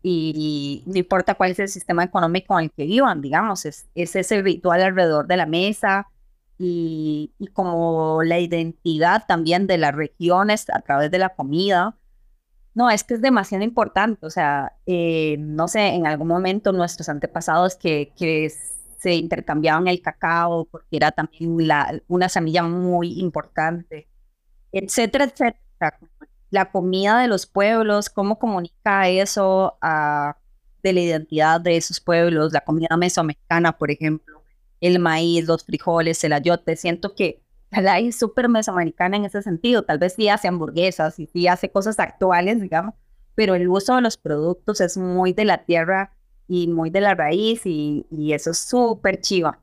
[0.07, 4.15] y, no importa cuál es el sistema económico en el que vivan, digamos, es, es
[4.15, 6.09] ese ritual alrededor de la mesa,
[6.59, 11.97] y, como la identidad también de las regiones a través de la comida.
[12.75, 14.27] No, es que es demasiado importante.
[14.27, 18.51] O sea, eh, no sé, en algún momento nuestros antepasados que, que
[18.99, 24.09] se intercambiaban el cacao porque era también la, una semilla muy importante,
[24.73, 25.61] etcétera, etcétera.
[26.51, 30.37] La comida de los pueblos, cómo comunica eso a,
[30.83, 34.34] de la identidad de esos pueblos, la comida mesoamericana, por ejemplo
[34.81, 36.77] el maíz, los frijoles, el ayote.
[36.77, 39.83] Siento que la es súper mesoamericana en ese sentido.
[39.83, 42.95] Tal vez sí hace hamburguesas y sí hace cosas actuales, digamos,
[43.35, 46.13] pero el uso de los productos es muy de la tierra
[46.47, 49.61] y muy de la raíz y, eso es súper chiva.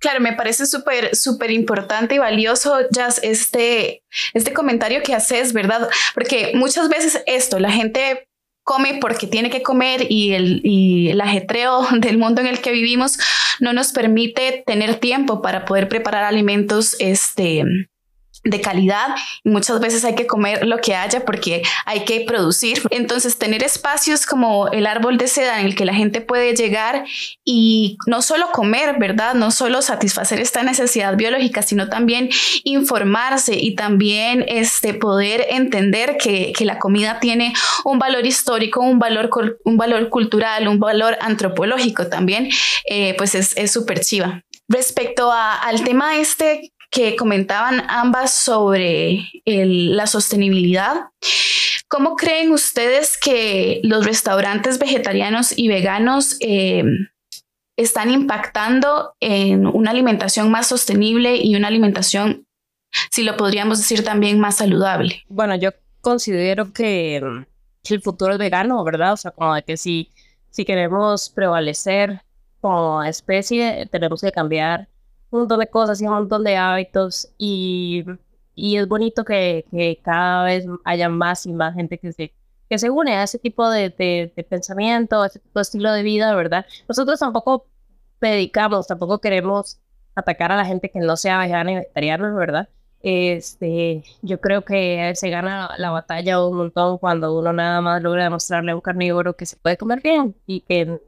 [0.00, 4.04] Claro, me parece súper, súper importante y valioso, Jazz, este,
[4.34, 5.88] este comentario que haces, ¿verdad?
[6.12, 8.28] Porque muchas veces esto, la gente
[8.64, 12.72] come porque tiene que comer y el, y el ajetreo del mundo en el que
[12.72, 13.18] vivimos
[13.60, 17.64] no nos permite tener tiempo para poder preparar alimentos este,
[18.44, 19.08] de calidad
[19.44, 22.82] y muchas veces hay que comer lo que haya porque hay que producir.
[22.90, 27.04] Entonces, tener espacios como el árbol de seda en el que la gente puede llegar
[27.44, 29.34] y no solo comer, ¿verdad?
[29.34, 32.30] No solo satisfacer esta necesidad biológica, sino también
[32.64, 37.52] informarse y también este, poder entender que, que la comida tiene
[37.84, 39.30] un valor histórico, un valor,
[39.64, 42.48] un valor cultural, un valor antropológico también,
[42.88, 44.42] eh, pues es súper chiva.
[44.68, 51.06] Respecto a, al tema este que comentaban ambas sobre la sostenibilidad.
[51.88, 56.84] ¿Cómo creen ustedes que los restaurantes vegetarianos y veganos eh,
[57.78, 62.46] están impactando en una alimentación más sostenible y una alimentación,
[63.10, 65.22] si lo podríamos decir, también más saludable?
[65.28, 65.70] Bueno, yo
[66.02, 69.14] considero que, el futuro es vegano, ¿verdad?
[69.14, 70.10] O sea, como de que si,
[70.50, 72.22] si queremos prevalecer
[72.60, 74.88] como especie, tenemos que cambiar
[75.32, 78.04] un montón de cosas y un montón de hábitos y,
[78.54, 82.34] y es bonito que, que, cada vez haya más y más gente que se,
[82.68, 86.02] que se une a ese tipo de, de, pensamiento, a ese tipo de estilo de
[86.02, 86.66] vida, ¿verdad?
[86.88, 87.66] Nosotros tampoco
[88.18, 89.80] predicamos, tampoco queremos
[90.14, 92.68] atacar a la gente que no sea vegana y vegetariana, ¿verdad?
[93.00, 98.24] Este, yo creo que se gana la batalla un montón cuando uno nada más logra
[98.24, 101.00] demostrarle a un carnívoro que se puede comer bien y que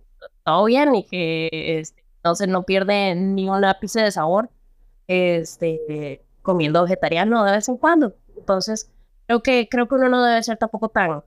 [0.44, 4.48] todo bien y que este, entonces no pierde ni un ápice de sabor
[5.06, 8.14] este, comiendo vegetariano de vez en cuando.
[8.34, 8.90] Entonces,
[9.26, 11.22] creo que, creo que uno no debe ser tampoco tan,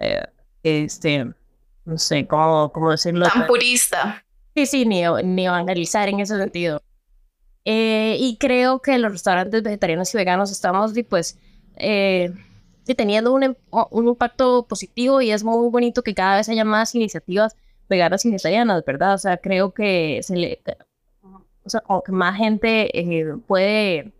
[0.00, 0.22] eh,
[0.62, 1.32] este,
[1.86, 3.26] no sé, ¿cómo, cómo decirlo?
[3.26, 4.22] Tan purista.
[4.54, 6.82] Sí, sí, ni, ni evangelizar en ese sentido.
[7.64, 11.38] Eh, y creo que los restaurantes vegetarianos y veganos estamos, pues,
[11.76, 12.34] eh,
[12.98, 17.56] teniendo un, un impacto positivo y es muy bonito que cada vez haya más iniciativas
[17.92, 19.14] veganas y vegetarianas, ¿verdad?
[19.14, 20.62] O sea, creo que se le,
[21.64, 24.12] o sea, como que más gente eh, puede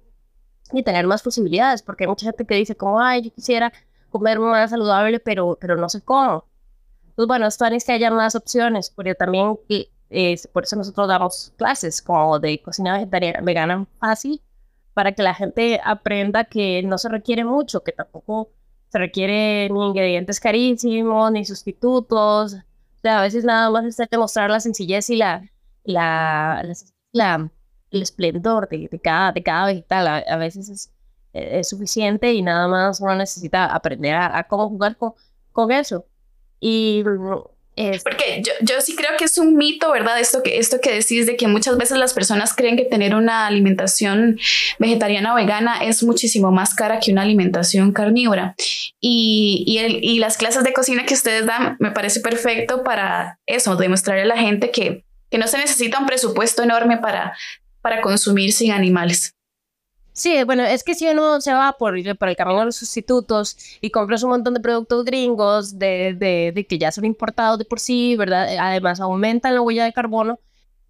[0.73, 3.73] y tener más posibilidades, porque hay mucha gente que dice como, ay, yo quisiera
[4.11, 6.45] comer más saludable, pero, pero no sé cómo.
[7.15, 9.59] Pues bueno, esto es que haya más opciones, porque también
[10.11, 14.41] eh, por eso nosotros damos clases como de cocina vegetariana, vegana fácil,
[14.95, 18.51] para que la gente aprenda que no se requiere mucho, que tampoco
[18.89, 22.57] se requiere ni ingredientes carísimos, ni sustitutos.
[23.03, 25.51] Sea, a veces nada más es demostrar la sencillez y la,
[25.85, 26.62] la,
[27.12, 27.51] la,
[27.91, 30.07] el esplendor de, de, cada, de cada vegetal.
[30.07, 30.93] A, veces es,
[31.33, 35.15] es, suficiente y nada más uno necesita aprender a, a cómo jugar con,
[35.53, 36.07] con eso.
[36.61, 37.03] Y
[38.05, 40.21] porque yo, yo, sí creo que es un mito, ¿verdad?
[40.21, 43.47] Esto que, esto que decís de que muchas veces las personas creen que tener una
[43.47, 44.39] alimentación
[44.79, 48.55] vegetariana o vegana es muchísimo más cara que una alimentación carnívora.
[49.01, 53.39] Y, y, el, y las clases de cocina que ustedes dan me parece perfecto para
[53.47, 57.37] eso, demostrarle a la gente que, que no se necesita un presupuesto enorme para,
[57.81, 59.35] para consumir sin animales.
[60.14, 63.57] Sí, bueno, es que si uno se va por, por el camino de los sustitutos
[63.81, 67.64] y compras un montón de productos gringos de, de, de, que ya son importados de
[67.64, 68.46] por sí, ¿verdad?
[68.61, 70.38] Además aumentan la huella de carbono,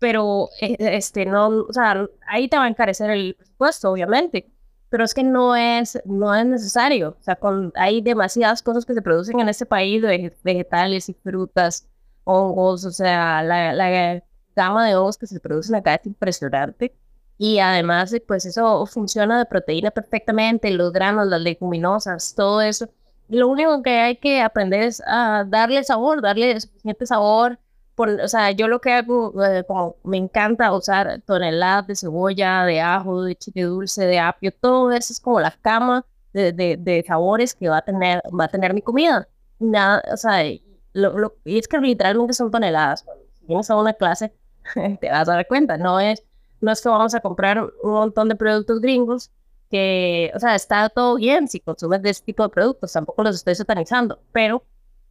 [0.00, 4.50] pero eh, este no, o sea, ahí te va a encarecer el presupuesto, obviamente,
[4.88, 7.16] pero es que no es, no es necesario.
[7.20, 10.02] O sea, con, hay demasiadas cosas que se producen en este país,
[10.42, 11.88] vegetales y frutas,
[12.24, 14.22] hongos, o sea, la, la
[14.56, 16.96] gama de hongos que se producen acá es impresionante
[17.42, 22.88] y además, pues eso funciona de proteína perfectamente, los granos, las leguminosas, todo eso.
[23.28, 27.58] lo único que hay que aprender es a darle sabor, darle suficiente sabor.
[27.96, 32.64] Por, o sea, yo lo que hago, eh, como me encanta usar toneladas de cebolla,
[32.64, 36.76] de ajo, de chile dulce, de apio, todo eso es como la cama de, de,
[36.78, 39.26] de sabores que va a tener, va a tener mi comida.
[39.58, 40.44] Nada, o sea,
[40.92, 43.04] lo, lo, y es que literalmente son toneladas.
[43.32, 44.32] Si vienes a una clase,
[45.00, 46.22] te vas a dar cuenta, no es
[46.62, 49.30] no es que vamos a comprar un montón de productos gringos
[49.70, 53.36] que, o sea, está todo bien si consumes de ese tipo de productos, tampoco los
[53.36, 54.64] estoy satanizando, pero,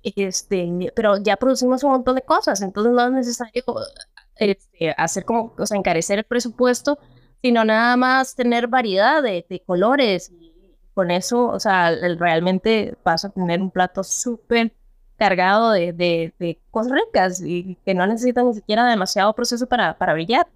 [0.04, 3.64] este, pero ya producimos un montón de cosas, entonces no es necesario
[4.36, 7.00] este, hacer como, o sea, encarecer el presupuesto,
[7.42, 10.54] sino nada más tener variedad de, colores y
[10.94, 14.74] con eso, o sea, realmente vas a tener un plato súper
[15.18, 19.98] cargado de, de, de, cosas ricas y que no necesitan ni siquiera demasiado proceso para,
[19.98, 20.48] para brillar.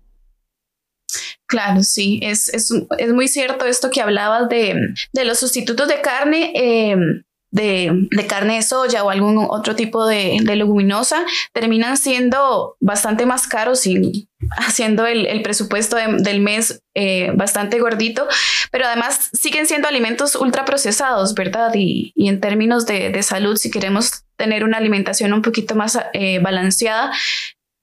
[1.47, 4.75] Claro, sí, es, es, es, muy cierto esto que hablabas de,
[5.13, 6.51] de los sustitutos de carne.
[6.55, 12.75] Em, de, de, carne de soya o algún otro tipo de, de leguminosa terminan siendo
[12.81, 14.27] bastante más caros y
[14.58, 18.27] haciendo el, el presupuesto del mes eh, bastante gordito,
[18.71, 21.71] pero además siguen siendo alimentos ultraprocesados, ¿verdad?
[21.75, 25.97] Y, y en términos de, de, salud, si queremos tener una alimentación un poquito más
[26.12, 27.13] eh, balanceada,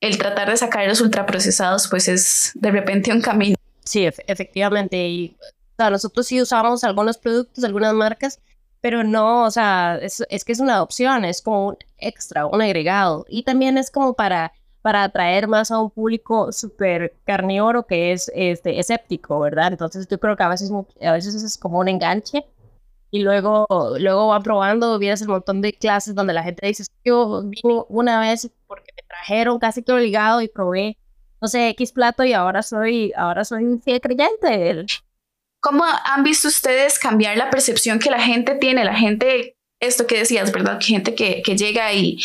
[0.03, 3.57] el tratar de sacar los ultraprocesados, pues es de repente un camino.
[3.85, 4.97] Sí, efectivamente.
[4.97, 5.37] Y
[5.79, 8.41] nosotros sí usamos algunos productos, algunas marcas,
[8.81, 12.61] pero no, o sea, es, es, que es una opción, es como un extra, un
[12.61, 13.25] agregado.
[13.29, 18.31] Y también es como para, para atraer más a un público súper carnívoro que es
[18.35, 19.69] este, escéptico, ¿verdad?
[19.69, 22.45] Entonces yo creo que a veces, a veces es como un enganche.
[23.15, 23.67] Y luego,
[23.99, 28.19] luego van probando, vienes el montón de clases donde la gente dice, yo vine una
[28.19, 30.97] vez porque trajeron casi que obligado y probé,
[31.39, 34.87] no sé, X plato y ahora soy, ahora soy un fiel creyente.
[35.61, 38.83] ¿Cómo han visto ustedes cambiar la percepción que la gente tiene?
[38.83, 40.79] La gente, esto que decías, ¿verdad?
[40.81, 42.19] Gente que, que llega y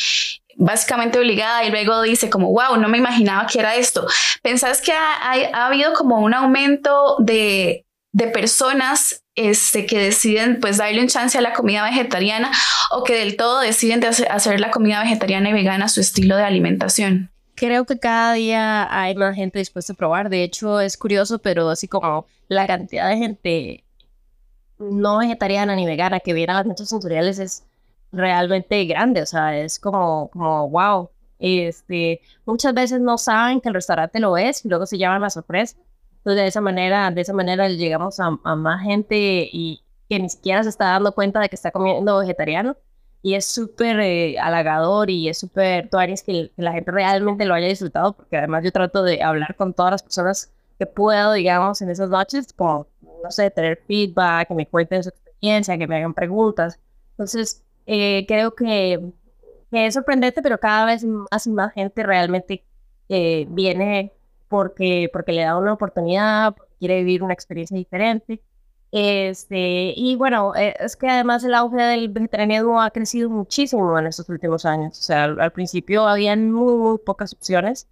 [0.55, 4.07] básicamente obligada y luego dice como, wow, no me imaginaba que era esto.
[4.41, 10.77] ¿Pensás que ha, ha, habido como un aumento de, de personas este, que deciden pues
[10.77, 12.51] darle un chance a la comida vegetariana
[12.91, 16.43] o que del todo deciden de hacer, la comida vegetariana y vegana su estilo de
[16.43, 17.29] alimentación.
[17.53, 20.29] Creo que cada día hay más gente dispuesta a probar.
[20.29, 23.83] De hecho, es curioso, pero así como la cantidad de gente
[24.79, 27.63] no vegetariana ni vegana que viene a las noches sensoriales es
[28.11, 29.21] realmente grande.
[29.21, 31.11] O sea, es como, como wow.
[31.37, 35.29] Este, muchas veces no saben que el restaurante lo es y luego se llaman la
[35.29, 35.77] sorpresa.
[36.27, 40.61] Entonces, de esa manera, de esa manera llegamos a, más gente y que ni siquiera
[40.61, 42.75] se está dando cuenta de que está comiendo vegetariano.
[43.21, 47.67] Y es súper eh, halagador y es súper es que, la gente realmente lo haya
[47.67, 51.89] disfrutado, porque además yo trato de hablar con todas las personas que puedo, digamos, en
[51.91, 52.87] esas noches, como,
[53.23, 56.77] no sé, tener feedback, que me cuenten su experiencia, que me hagan preguntas.
[57.11, 59.13] Entonces, eh, creo que,
[59.71, 62.65] que, es sorprendente, pero cada vez más y más gente realmente
[63.07, 64.16] eh, viene
[64.47, 68.41] porque, porque le da una oportunidad, quiere vivir una experiencia diferente.
[68.91, 74.07] Este, y bueno, eh, es que además el auge del vegetarianismo ha crecido muchísimo en
[74.07, 74.97] estos últimos años.
[74.99, 77.87] O sea, al, principio habían muy, muy pocas opciones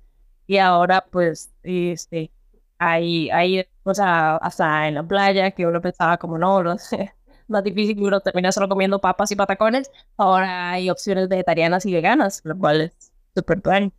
[0.47, 2.32] y ahora pues este,
[2.80, 7.14] hay, hay, o sea, hasta en la playa que uno pensaba como no, no sé,
[7.47, 12.41] más difícil uno termina solo comiendo papas y patacones, ahora hay opciones vegetarianas y veganas,
[12.43, 13.93] lo cual es súper bien.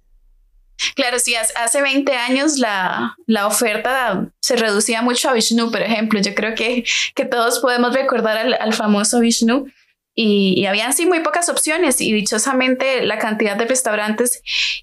[0.94, 6.20] Claro, sí, hace 20 años la, la, oferta se reducía mucho a Vishnu, por ejemplo.
[6.20, 9.66] Yo creo que, que todos podemos recordar al, al famoso Vishnu
[10.14, 14.42] y, y, habían sí muy pocas opciones y dichosamente la cantidad de restaurantes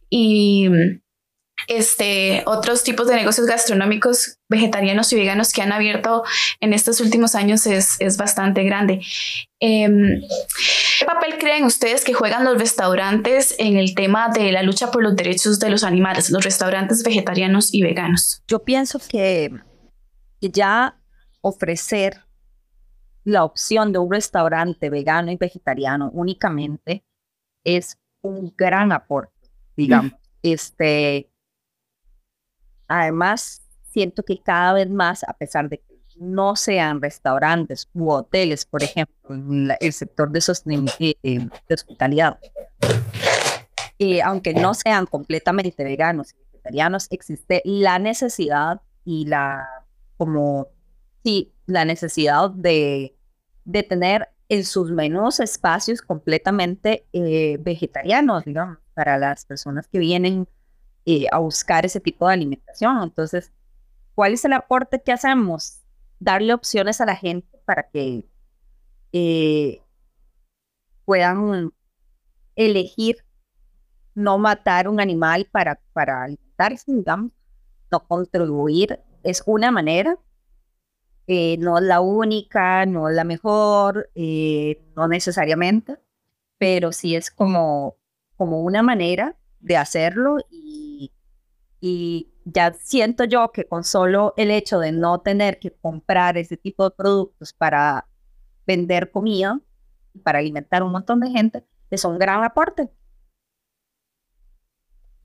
[0.10, 0.70] y
[1.68, 6.24] este, otros tipos de negocios gastronómicos vegetarianos y veganos que han abierto
[6.60, 9.02] en estos últimos años es, es bastante grande.
[9.60, 10.22] Em,
[11.00, 15.04] ¿Qué papel creen ustedes que juegan los restaurantes en el tema de la lucha por
[15.04, 18.44] los derechos de los animales, los restaurantes vegetarianos y veganos?
[18.48, 19.52] Yo pienso que
[20.42, 21.00] ya
[21.42, 22.26] ofrecer
[23.24, 27.06] la opción de un restaurante vegano y vegetariano únicamente
[27.64, 30.14] es un gran aporte, digamos.
[30.42, 31.30] Este,
[32.96, 38.66] Además, siento que cada vez más, a pesar de que no sean restaurantes u hoteles,
[38.66, 40.40] por ejemplo, en el sector de,
[41.00, 42.38] eh, eh, de hospitalidad,
[43.98, 49.68] y aunque no sean completamente veganos y vegetarianos, existe la necesidad y la,
[50.18, 50.68] como,
[51.24, 53.16] sí, la necesidad de,
[53.66, 60.48] de tener en sus menús espacios completamente eh, vegetarianos, digamos, para las personas que vienen
[61.06, 63.04] eh, a buscar ese tipo de alimentación.
[63.04, 63.52] Entonces,
[64.16, 65.82] ¿cuál es el aporte que hacemos?
[66.20, 68.26] Darle opciones a la gente para que
[69.12, 69.82] eh,
[71.04, 71.74] puedan
[72.56, 73.26] elegir
[74.16, 77.32] no matar un animal para, para alimentarse, digamos,
[77.92, 79.00] no contribuir.
[79.24, 80.18] Es una manera,
[81.28, 84.10] eh, no es la única, no es la mejor,
[84.96, 85.98] no necesariamente,
[86.58, 87.98] pero sí es como,
[88.38, 90.83] como una manera de hacerlo y,
[91.86, 96.56] y ya siento yo que con solo el hecho de no tener que comprar ese
[96.56, 98.08] tipo de productos para
[98.66, 99.60] vender comida,
[100.24, 102.90] para alimentar un montón de gente, es un gran aporte.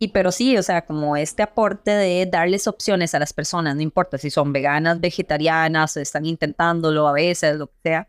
[0.01, 3.83] Y pero sí, o sea, como este aporte de darles opciones a las personas, no
[3.83, 8.09] importa si son veganas, vegetarianas, están intentándolo a veces, lo que sea,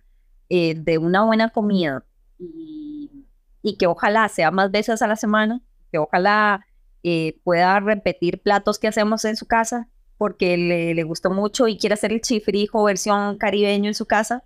[0.50, 2.04] eh, de una buena comida
[2.39, 3.28] y,
[3.62, 6.66] y, que ojalá sea más veces a la semana, que ojalá
[7.04, 9.88] eh, pueda repetir platos que hacemos en su casa
[10.18, 14.43] porque le, le gustó mucho y quiere hacer el chifrijo versión caribeño en su casa.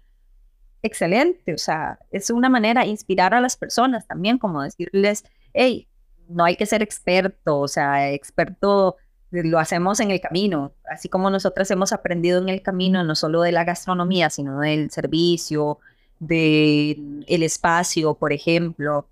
[0.84, 5.24] Excelente, o sea, es una manera de inspirar a las personas también, como decirles,
[5.54, 5.88] hey,
[6.28, 8.98] no hay que ser experto, o sea, experto
[9.32, 13.42] lo hacemos en el camino, así como nosotras hemos aprendido en el camino, no solo
[13.42, 15.80] de la gastronomía, sino del servicio,
[16.20, 19.08] del el espacio, por ejemplo,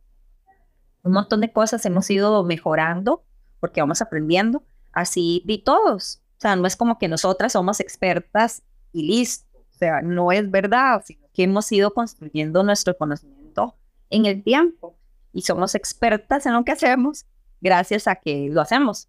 [1.03, 3.23] un montón de cosas hemos ido mejorando
[3.61, 4.65] porque vamos aprendiendo.
[4.91, 6.21] Así de todos.
[6.37, 9.59] O sea, no es como que nosotras somos expertas y listo.
[9.59, 13.77] O sea, no es verdad, sino que hemos ido construyendo nuestro conocimiento
[14.09, 14.97] en el tiempo
[15.31, 17.25] y somos expertas en lo que hacemos
[17.61, 19.07] gracias a que lo hacemos.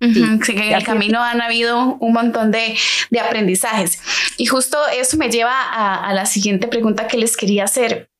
[0.00, 2.76] Sí, que en el camino han habido un montón de,
[3.10, 4.02] de, aprendizajes.
[4.36, 8.11] Y justo eso me lleva a, a la siguiente pregunta que les quería hacer.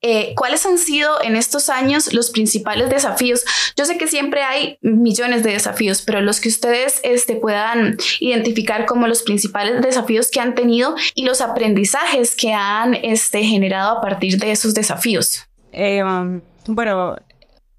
[0.00, 3.44] Eh, ¿Cuáles han sido en estos años los principales desafíos?
[3.76, 8.86] Yo sé que siempre hay millones de desafíos, pero los que ustedes este, puedan identificar
[8.86, 14.00] como los principales desafíos que han tenido y los aprendizajes que han este, generado a
[14.00, 15.46] partir de esos desafíos.
[15.72, 17.16] Em, bueno,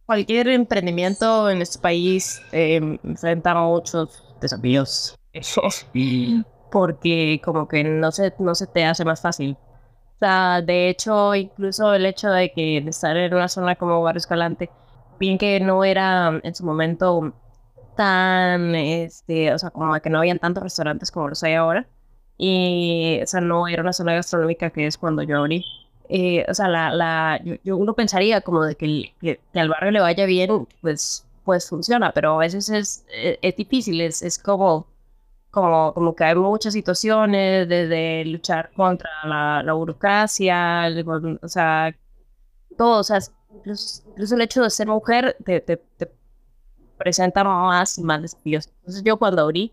[0.06, 5.16] cualquier emprendimiento en este país eh, enfrenta muchos desafíos.
[6.72, 9.58] Porque como que no se, no se te hace más fácil
[10.24, 14.70] de hecho, incluso el hecho de que estar en una zona como Barrio Escalante,
[15.20, 17.34] bien que no era en su momento
[17.96, 21.88] tan, este, o sea, como que no habían tantos restaurantes como los hay ahora,
[22.38, 25.66] y, o sea, no era una zona gastronómica que es cuando yo abrí.
[26.10, 30.02] Eh, o sea, la, la, yo, uno pensaría como de que, que, al barrio le
[30.02, 34.88] vaya bien, pues, pues funciona, pero a veces es, es, es difícil, es, es como
[35.54, 40.88] como, como que hay muchas situaciones, desde luchar contra la, la burocracia,
[41.44, 41.96] o sea,
[42.76, 43.20] todo, o sea,
[43.54, 44.04] incluso,
[44.36, 45.80] el hecho de ser mujer te, te,
[46.98, 48.68] presenta más y más desafíos.
[48.80, 49.72] Entonces yo cuando abrí,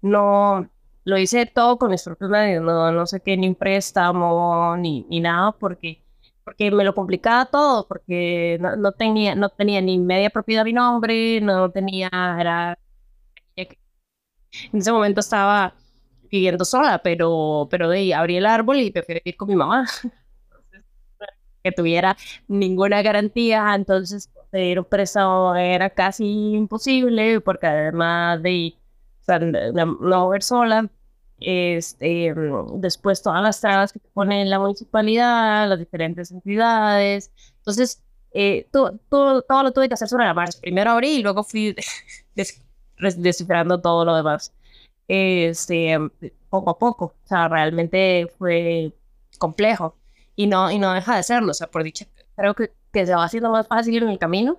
[0.00, 0.66] no,
[1.04, 5.04] lo hice todo con mis propios medios, no, no sé qué, ni un préstamo, ni,
[5.10, 6.02] ni nada, porque
[6.44, 10.64] porque me lo complicaba todo, porque no, no, tenía, no tenía ni media propiedad a
[10.64, 12.08] mi nombre, no tenía,
[12.40, 12.78] era
[14.72, 15.74] en ese momento estaba
[16.30, 19.86] viviendo sola, pero, pero de abrí el árbol y prefiero vivir con mi mamá.
[21.62, 26.24] que tuviera ninguna garantía, entonces pedir un préstamo era casi
[26.54, 28.74] imposible, porque además de
[29.20, 30.90] o sea, no ver sola,
[31.40, 32.34] este,
[32.74, 37.30] después todas las trabas que pone la municipalidad, las diferentes entidades.
[37.58, 40.58] Entonces, eh, todo, todo, todo, lo tuve que hacer sobre la marcha.
[40.60, 41.76] Primero abrí y luego fui
[42.98, 44.52] descifrando todo lo demás.
[45.08, 45.98] Este,
[46.50, 47.04] poco a poco.
[47.24, 48.92] O sea, realmente fue
[49.38, 49.96] complejo.
[50.36, 51.50] Y no, y no deja de serlo.
[51.52, 54.58] O sea, por dicha, creo que, que se va haciendo más fácil en el camino.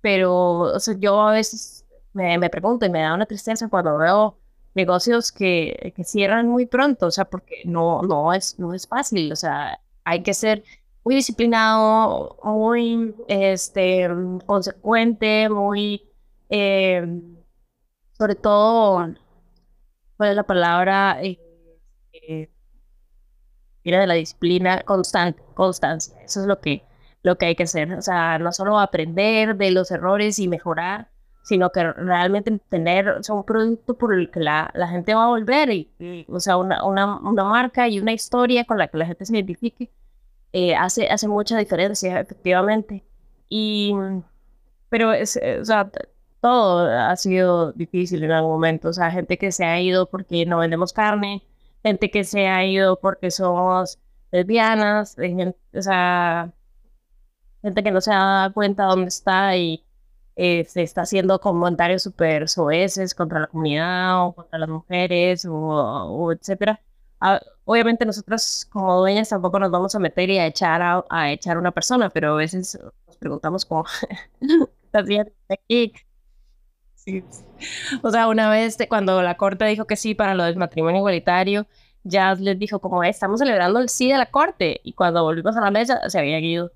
[0.00, 3.98] Pero, o sea, yo a veces me, me pregunto y me da una tristeza cuando
[3.98, 4.36] veo
[4.74, 9.32] negocios que, que cierran muy pronto, o sea, porque no, no, es, no es fácil,
[9.32, 10.64] o sea, hay que ser
[11.04, 14.08] muy disciplinado, muy este,
[14.46, 16.02] consecuente, muy,
[16.50, 17.06] eh,
[18.16, 19.14] sobre todo,
[20.16, 21.18] ¿cuál la palabra?
[21.22, 21.38] Eh,
[22.12, 22.48] eh,
[23.84, 26.84] de la disciplina constante, constancia, eso es lo que,
[27.22, 31.10] lo que hay que hacer, o sea, no solo aprender de los errores y mejorar,
[31.42, 35.28] sino que realmente tener o un producto por el que la, la gente va a
[35.28, 39.06] volver, y, o sea, una, una, una, marca y una historia con la que la
[39.06, 39.90] gente se identifique,
[40.54, 43.04] eh, hace, hace mucha diferencia, efectivamente.
[43.50, 43.94] Y,
[44.88, 45.60] pero, es, eh,
[46.44, 50.44] todo ha sido difícil en algún momento, o sea, gente que se ha ido porque
[50.44, 51.42] no vendemos carne,
[51.82, 53.98] gente que se ha ido porque somos
[54.30, 55.16] lesbianas,
[55.74, 56.52] o sea,
[57.62, 59.86] gente que no se da cuenta dónde está y
[60.36, 66.30] eh, se está haciendo comentarios súper soeces contra la comunidad o contra las mujeres o,
[66.32, 66.78] etcétera.
[67.20, 71.32] Ah, obviamente nosotros como dueñas tampoco nos vamos a meter y a echar a, a
[71.32, 73.86] echar una persona, pero a veces nos preguntamos cómo
[74.84, 75.94] estás bien aquí.
[78.02, 81.66] O sea, una vez cuando la corte dijo que sí para lo del matrimonio igualitario,
[82.02, 85.60] ya les dijo como estamos celebrando el sí de la corte y cuando volvimos a
[85.60, 86.72] la mesa se había ido.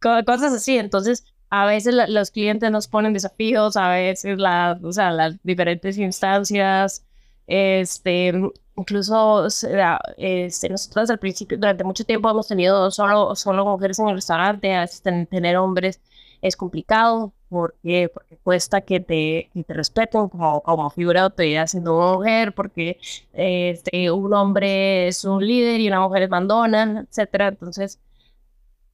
[0.00, 5.10] Cosas así, entonces a veces los clientes nos ponen desafíos, a veces la, o sea,
[5.10, 7.04] las diferentes instancias,
[7.46, 8.32] este,
[8.76, 14.14] incluso este, nosotros al principio, durante mucho tiempo hemos tenido solo, solo mujeres en el
[14.14, 16.00] restaurante, a veces tener hombres
[16.40, 18.10] es complicado, porque
[18.44, 22.98] cuesta que te, que te respeten como, como figura de autoridad siendo una mujer, porque
[23.32, 27.48] este, un hombre es un líder y una mujer es mandona, etcétera.
[27.48, 27.98] Entonces,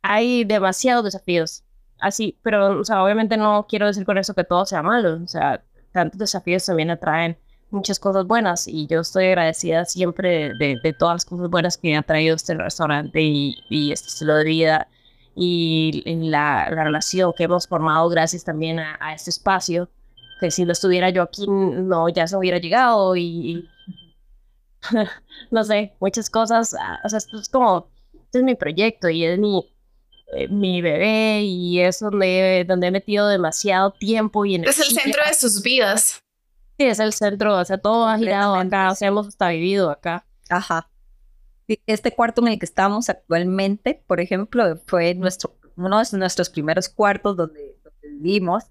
[0.02, 1.64] hay demasiados desafíos
[2.00, 5.28] así, pero, o sea, obviamente no quiero decir con eso que todo sea malo, o
[5.28, 7.36] sea, tantos desafíos también atraen
[7.70, 12.02] muchas cosas buenas y yo estoy agradecida siempre de, todas las cosas buenas que ha
[12.02, 14.88] traído este restaurante y, y este estilo de vida
[15.36, 19.90] y la, la, relación que hemos formado gracias también a, a, este espacio,
[20.40, 23.68] que si no estuviera yo aquí no ya se hubiera llegado y, y
[25.50, 29.24] no sé, muchas cosas, ah, o sea, esto es como, este es mi proyecto y
[29.24, 29.62] es mi,
[30.34, 34.84] eh, mi bebé y es donde, donde he metido demasiado tiempo y energía.
[34.84, 36.22] Es el centro de sus vidas.
[36.78, 39.90] Sí, es el centro, o sea, todo ha girado acá, o sea, hemos hasta vivido
[39.90, 40.26] acá.
[40.48, 40.88] Ajá.
[41.86, 46.88] Este cuarto en el que estamos actualmente, por ejemplo, fue nuestro, uno de nuestros primeros
[46.88, 48.64] cuartos donde, vivimos.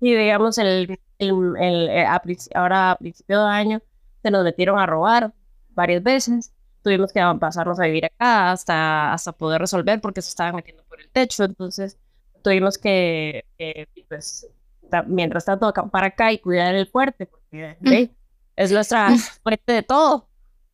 [0.00, 2.06] Y digamos, el, el, el, eh,
[2.54, 3.82] ahora a principio de año
[4.22, 5.32] se nos metieron a robar
[5.70, 6.54] varias veces
[6.84, 11.00] tuvimos que pasarnos a vivir acá hasta, hasta poder resolver porque se estaban metiendo por
[11.00, 11.44] el techo.
[11.44, 11.98] Entonces
[12.42, 13.44] tuvimos que,
[14.08, 14.46] pues,
[15.06, 18.10] mientras tanto, acampar acá y cuidar el fuerte, porque
[18.54, 19.08] es nuestra
[19.42, 20.28] fuerte de todo.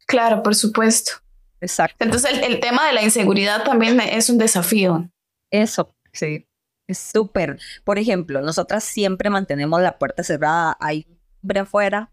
[0.06, 1.12] Claro, por supuesto.
[1.60, 2.04] Exacto.
[2.04, 5.10] Entonces el, el, tema de la inseguridad también es un desafío.
[5.50, 6.46] Eso, sí.
[6.86, 7.58] Es súper.
[7.84, 11.06] Por ejemplo, nosotras siempre mantenemos la puerta cerrada, hay
[11.40, 12.10] hombre afuera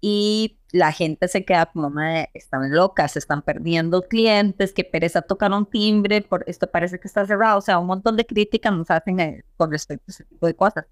[0.00, 1.92] y la gente se queda como,
[2.34, 7.24] están locas, están perdiendo clientes, que pereza tocar un timbre, por esto parece que está
[7.26, 10.46] cerrado, o sea, un montón de críticas nos hacen eh, con respecto a ese tipo
[10.46, 10.86] de cosas.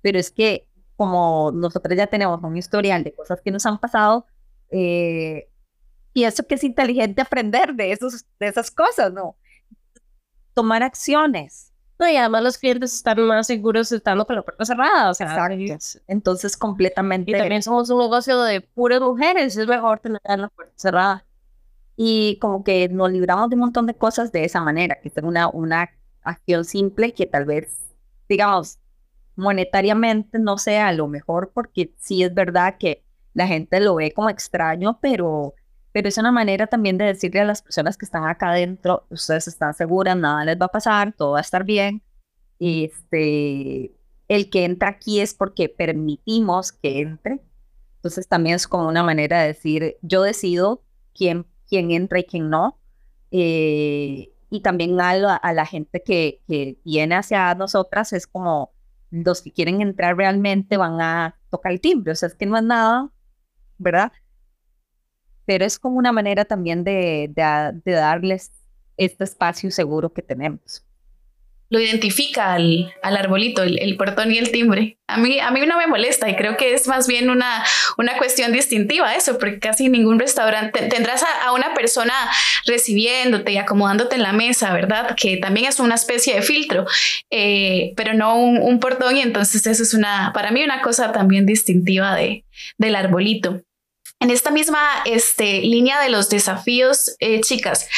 [0.00, 4.26] Pero es que como nosotros ya tenemos un historial de cosas que nos han pasado,
[4.70, 5.48] eh,
[6.16, 9.36] y eso que es inteligente aprender de, esos, de esas cosas, ¿no?
[10.54, 11.74] Tomar acciones.
[11.98, 15.46] No, y además los clientes están más seguros estando con la puerta cerrada, o sea.
[16.06, 17.32] Entonces, completamente.
[17.32, 21.26] Y también somos un negocio de puras mujeres, es mejor tener la puerta cerrada.
[21.96, 25.14] Y como que nos libramos de un montón de cosas de esa manera, que es
[25.22, 25.90] una, una
[26.22, 27.94] acción simple que tal vez,
[28.26, 28.78] digamos,
[29.34, 33.04] monetariamente no sea lo mejor, porque sí es verdad que
[33.34, 35.52] la gente lo ve como extraño, pero
[35.96, 39.48] pero es una manera también de decirle a las personas que están acá adentro, ustedes
[39.48, 42.02] están seguras, nada les va a pasar, todo va a estar bien.
[42.58, 43.96] Este,
[44.28, 47.40] el que entra aquí es porque permitimos que entre.
[47.94, 50.82] Entonces también es como una manera de decir, yo decido
[51.14, 52.78] quién, quién entra y quién no.
[53.30, 58.70] Eh, y también a la, a la gente que, que, viene hacia nosotras es como
[59.10, 62.12] los que quieren entrar realmente van a tocar el timbre.
[62.12, 63.10] O sea, es que no es nada,
[63.78, 64.12] ¿verdad?
[65.46, 67.30] Pero es como una manera también de,
[67.84, 68.52] darles
[68.96, 70.86] este espacio seguro que tenemos
[71.68, 74.98] lo identifica al, arbolito, el, portón y el timbre.
[75.08, 77.64] A mí, a mí no me molesta y creo que es más bien una,
[77.98, 82.12] una cuestión distintiva eso, porque casi ningún restaurante tendrás a, una persona
[82.66, 85.16] recibiéndote y acomodándote en la mesa, ¿verdad?
[85.16, 86.86] Que también es una especie de filtro,
[87.30, 91.46] eh, pero no un, portón y entonces eso es una, para mí una cosa también
[91.46, 92.44] distintiva de,
[92.78, 93.62] del arbolito.
[94.18, 97.88] En esta misma este, línea de los desafíos, eh, chicas,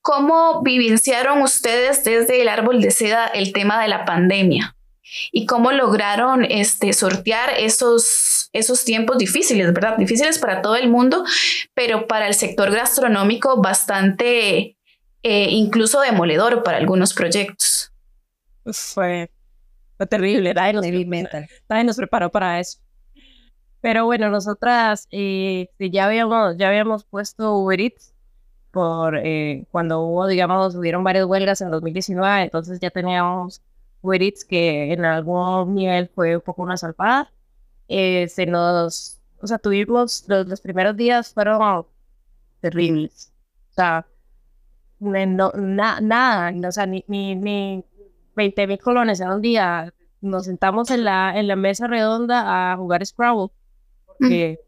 [0.00, 4.74] ¿cómo vivenciaron ustedes desde el árbol de seda el tema de la pandemia?
[5.32, 9.96] ¿Y cómo lograron este, sortear esos, esos tiempos difíciles, verdad?
[9.96, 11.24] Difíciles para todo el mundo,
[11.74, 14.76] pero para el sector gastronómico bastante
[15.22, 17.92] eh, incluso demoledor para algunos proyectos.
[18.64, 19.30] Fue,
[19.96, 20.84] fue terrible, nadie nos,
[21.68, 22.78] nadie nos preparó para eso.
[23.80, 28.12] Pero bueno, nosotras eh, ya, habíamos, ya habíamos puesto Uber Eats
[28.72, 33.62] por eh, cuando hubo, digamos, hubieron varias huelgas en 2019, entonces ya teníamos
[34.02, 37.32] Uber Eats que en algún nivel fue un poco una salpada.
[37.88, 41.86] Eh, se nos, o sea, tuvimos los, primeros días fueron
[42.60, 43.32] terribles.
[43.70, 44.06] O sea,
[45.00, 47.84] no, nada, o sea, ni, ni, ni
[48.36, 49.94] 20 mil colones en un día.
[50.20, 53.50] Nos sentamos en la, en la mesa redonda a jugar Scrabble
[54.18, 54.60] porque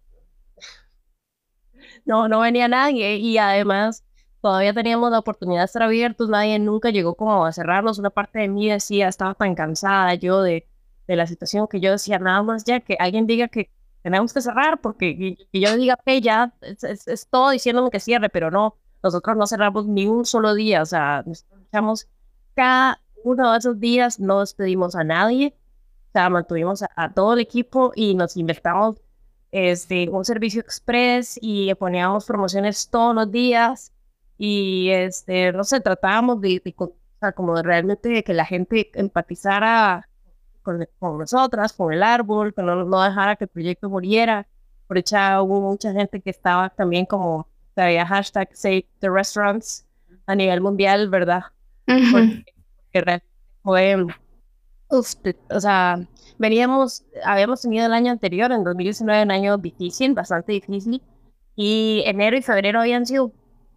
[2.05, 4.05] no, no venía nadie y además
[4.40, 8.40] todavía teníamos la oportunidad de estar abiertos, nadie nunca llegó como a cerrarnos, una parte
[8.40, 10.66] de mí decía, estaba tan cansada yo de,
[11.07, 13.70] de la situación que yo decía, nada más ya que alguien diga que
[14.03, 18.51] tenemos que cerrar, porque que, yo diga, que ya, es, todo diciéndome que cierre, pero
[18.51, 22.09] no, nosotros no cerramos ni un solo día, o sea, nosotros
[22.55, 25.55] cada uno de esos días, no despedimos a nadie,
[26.09, 29.01] o sea, mantuvimos a todo el equipo y nos inventamos
[29.53, 33.92] este, un servicio express y poníamos promociones todos los días
[34.38, 38.90] y, este, no sé, tratábamos de, o sea, como de realmente de que la gente
[38.94, 40.09] empatizara
[40.62, 44.46] con, con, nosotras, con el árbol, que no, no dejara que el proyecto muriera.
[44.86, 49.86] Por hecho, hubo mucha gente que estaba también como, había hashtag Save the Restaurants
[50.26, 51.44] a nivel mundial, ¿verdad?
[51.86, 52.44] Porque,
[52.92, 53.26] realmente
[53.62, 54.07] fue,
[54.91, 56.07] o sea,
[56.38, 61.03] veníamos, habíamos tenido el año anterior, en 2019, un año difícil, bastante difícil,
[61.57, 63.32] y enero y febrero habían sido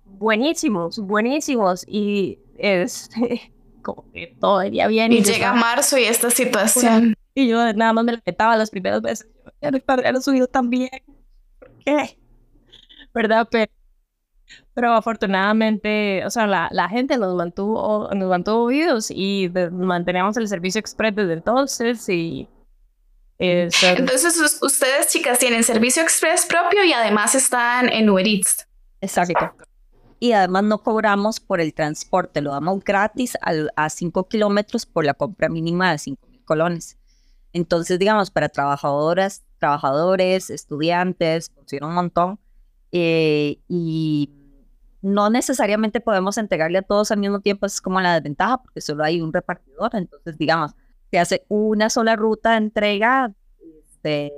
[0.05, 3.09] buenísimos, buenísimos, y es
[3.81, 5.11] como que todo iría bien.
[5.11, 7.15] Y, llega marzo y esta situación.
[7.35, 9.27] Y yo nada más me la los primeros meses,
[9.61, 9.71] ya
[10.11, 10.89] no subido tan bien,
[11.59, 12.17] ¿por qué?
[13.13, 13.47] ¿Verdad?
[13.51, 13.71] Pero
[14.73, 20.47] pero afortunadamente, o sea, la, la gente nos mantuvo, nos mantuvo vivos y manteníamos el
[20.47, 22.47] servicio express desde entonces y...
[23.37, 28.67] entonces ustedes, chicas, tienen servicio express propio y además están en Uber Eats.
[29.01, 29.53] Exacto.
[30.19, 33.37] Y además no cobramos por el transporte, lo damos gratis
[33.75, 36.97] a 5 kilómetros por la compra mínima de 5 mil colones.
[37.51, 42.39] Entonces, digamos, para trabajadoras, trabajadores, estudiantes, funciona un montón.
[42.91, 44.29] Eh, y
[45.03, 49.03] no necesariamente podemos entregarle a todos al mismo tiempo, es como la desventaja, porque solo
[49.03, 50.71] hay un repartidor, entonces digamos,
[51.11, 53.31] se hace una sola ruta de entrega
[53.79, 54.33] este,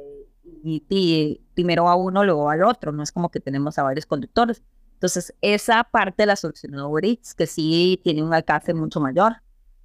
[1.53, 4.63] primero a uno, luego al otro, no es como que tenemos a varios conductores.
[4.93, 9.38] Entonces, esa parte la solucionó Uber Eats, que sí tiene un alcance mucho mayor.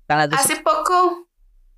[0.09, 1.29] Hace poco,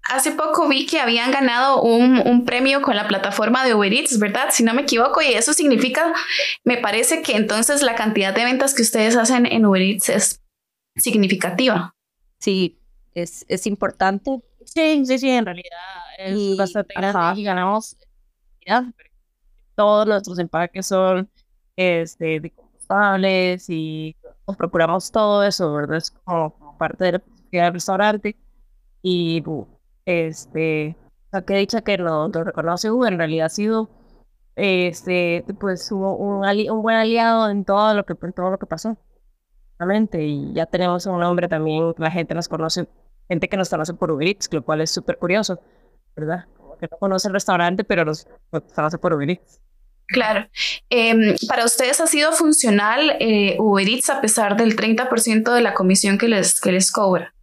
[0.09, 4.49] hace poco vi que habían ganado un, premio con la plataforma de Uber Eats, ¿verdad?
[4.51, 6.13] Si no me equivoco, y eso significa,
[6.65, 10.43] me parece que entonces la cantidad de ventas que ustedes hacen en Uber Eats es
[10.97, 11.95] significativa.
[12.39, 12.79] Sí,
[13.15, 14.41] es, es importante.
[14.65, 15.79] Sí, sí, sí, en realidad
[16.19, 17.97] es bastante grande y ganamos
[19.75, 21.29] todos nuestros empaques son
[21.77, 25.97] este, de compostables y nos procuramos todo eso, ¿verdad?
[25.97, 28.37] Es como parte de la del restaurante
[29.03, 29.43] y
[30.05, 30.97] este,
[31.33, 33.91] o que dicha que lo, lo reconoce Uber, en realidad ha sido
[34.57, 38.67] este, pues hubo un, un buen aliado en todo lo que, en todo lo que
[38.67, 38.97] pasó.
[39.79, 42.87] Realmente, y ya tenemos un nombre también, la gente nos conoce,
[43.29, 45.61] gente que nos conoce por Uber Eats, lo cual es súper curioso,
[46.15, 46.45] ¿verdad?
[46.57, 48.27] Como que no conoce el restaurante, pero nos,
[48.75, 49.61] conoce por Uber Eats.
[50.07, 50.47] Claro.
[50.91, 55.75] Em, para ustedes ha sido funcional eh, Uber Eats a pesar del 30% de la
[55.75, 57.35] comisión que les, que les cobra.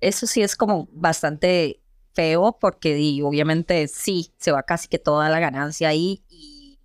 [0.00, 1.80] Eso sí es como bastante
[2.14, 6.22] feo porque y, obviamente sí, se va casi que toda la ganancia ahí.
[6.28, 6.78] Y...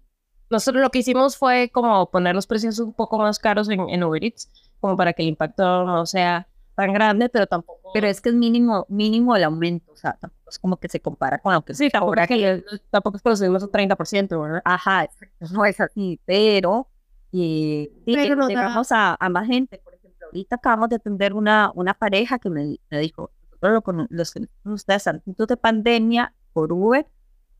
[0.49, 4.03] Nosotros lo que hicimos fue como poner los precios un poco más caros en, en
[4.03, 4.49] Uber Eats,
[4.79, 7.91] como para que el impacto no sea tan grande, pero tampoco...
[7.93, 10.99] Pero es que es mínimo, mínimo el aumento, o sea, tampoco es como que se
[10.99, 14.41] compara con lo que sí, tampoco, es que, tampoco es que lo subimos un 30%,
[14.41, 14.61] ¿verdad?
[14.63, 15.09] Ajá,
[15.51, 16.87] no es así, pero
[17.31, 19.79] y, y llegamos a, a, más gente.
[19.83, 23.31] Por ejemplo, ahorita acabamos de atender una, una pareja que me, me dijo,
[23.61, 27.07] nosotros los que ustedes antes de pandemia por Uber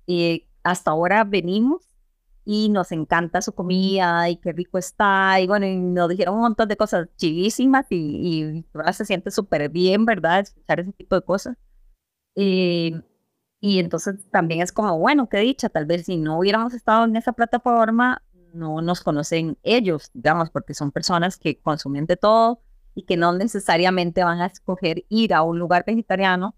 [0.06, 1.88] y hasta ahora venimos
[2.45, 6.41] y nos encanta su comida y qué rico está y bueno, y nos dijeron un
[6.41, 10.39] montón de cosas chivísimas y, y ahora se siente súper bien, ¿verdad?
[10.39, 11.58] Escuchar ese tipo de cosas.
[12.36, 12.95] Y,
[13.60, 17.16] y entonces también es como, bueno, qué dicha, tal vez si no hubiéramos estado en
[17.16, 18.24] esa plataforma,
[18.54, 22.62] no nos conocen ellos, digamos, porque son personas que consumen de todo
[23.00, 26.54] y que no necesariamente van a escoger ir a un lugar vegetariano.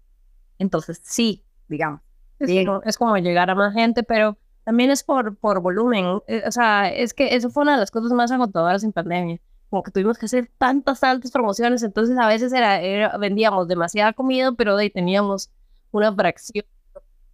[0.58, 2.00] Entonces, sí, digamos.
[2.40, 6.20] Es, como, llegar a más gente, pero también es por, por volumen.
[6.26, 9.40] Eh, o sea, es que eso fue una de las cosas más agotadoras en pandemia.
[9.70, 14.50] Como que tuvimos que hacer tantas, altas promociones, entonces a veces era, vendíamos demasiada comida,
[14.52, 15.48] pero de ahí teníamos
[15.92, 16.66] una fracción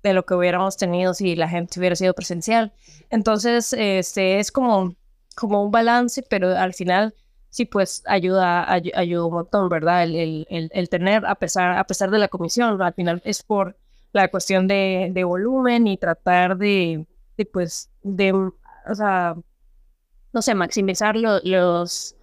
[0.02, 2.74] de lo que hubiéramos tenido si la gente hubiera sido presencial.
[3.08, 4.94] Entonces, este es como,
[5.34, 7.14] como un balance, pero al final
[7.50, 10.04] sí, pues ayuda, ayuda un montón, ¿verdad?
[10.04, 13.76] El, el, el, tener, a pesar, a pesar de la comisión, al final es por
[14.12, 19.36] la cuestión de, de volumen y tratar de, de, pues, de, o sea,
[20.32, 22.14] no sé, maximizar los,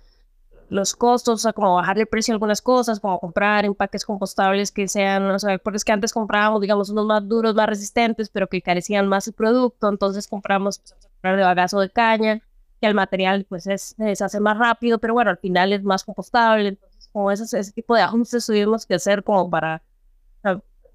[0.70, 4.72] los costos, o sea, como bajarle el precio a algunas cosas, como comprar empaques compostables
[4.72, 8.30] que sean, o sea, porque es que antes comprábamos, digamos, unos más duros, más resistentes,
[8.30, 12.42] pero que carecían más el producto, entonces compramos, pues, comprar de bagazo de caña,
[12.80, 16.04] que el material, pues, es, se hace más rápido, pero bueno, al final es más
[16.04, 19.82] compostable, entonces, como ese, ese tipo de ajustes tuvimos que hacer como para,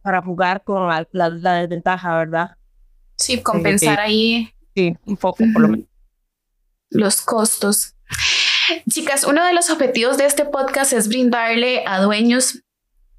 [0.02, 2.56] para jugar con la, la, desventaja, ¿verdad?
[3.16, 4.50] Sí, compensar ahí.
[4.74, 5.86] Sí, un poco, por lo menos.
[6.90, 7.94] Los costos.
[8.88, 12.62] Chicas, uno de los objetivos de este podcast es brindarle a dueños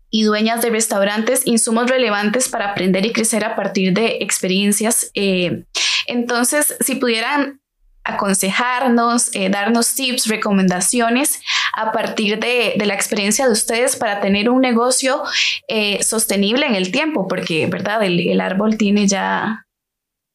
[0.10, 5.10] y dueñas de restaurantes insumos relevantes para aprender y crecer a partir de experiencias.
[5.14, 5.66] Eh,
[6.06, 7.62] entonces, si pudieran
[8.04, 11.42] aconsejarnos, eh, darnos tips, recomendaciones
[11.76, 15.24] a partir de, la experiencia de ustedes para tener un negocio
[15.68, 18.04] eh, sostenible en el tiempo, porque, ¿verdad?
[18.04, 19.68] El, árbol tiene ya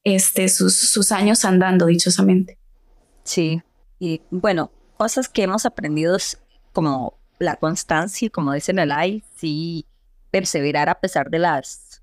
[0.05, 2.59] este, sus, sus años andando, dichosamente.
[3.25, 3.63] Sí,
[3.99, 6.17] y bueno, cosas que hemos aprendido
[6.73, 9.87] como la constancia, como dicen el AI, sí,
[10.31, 12.03] perseverar a pesar de las,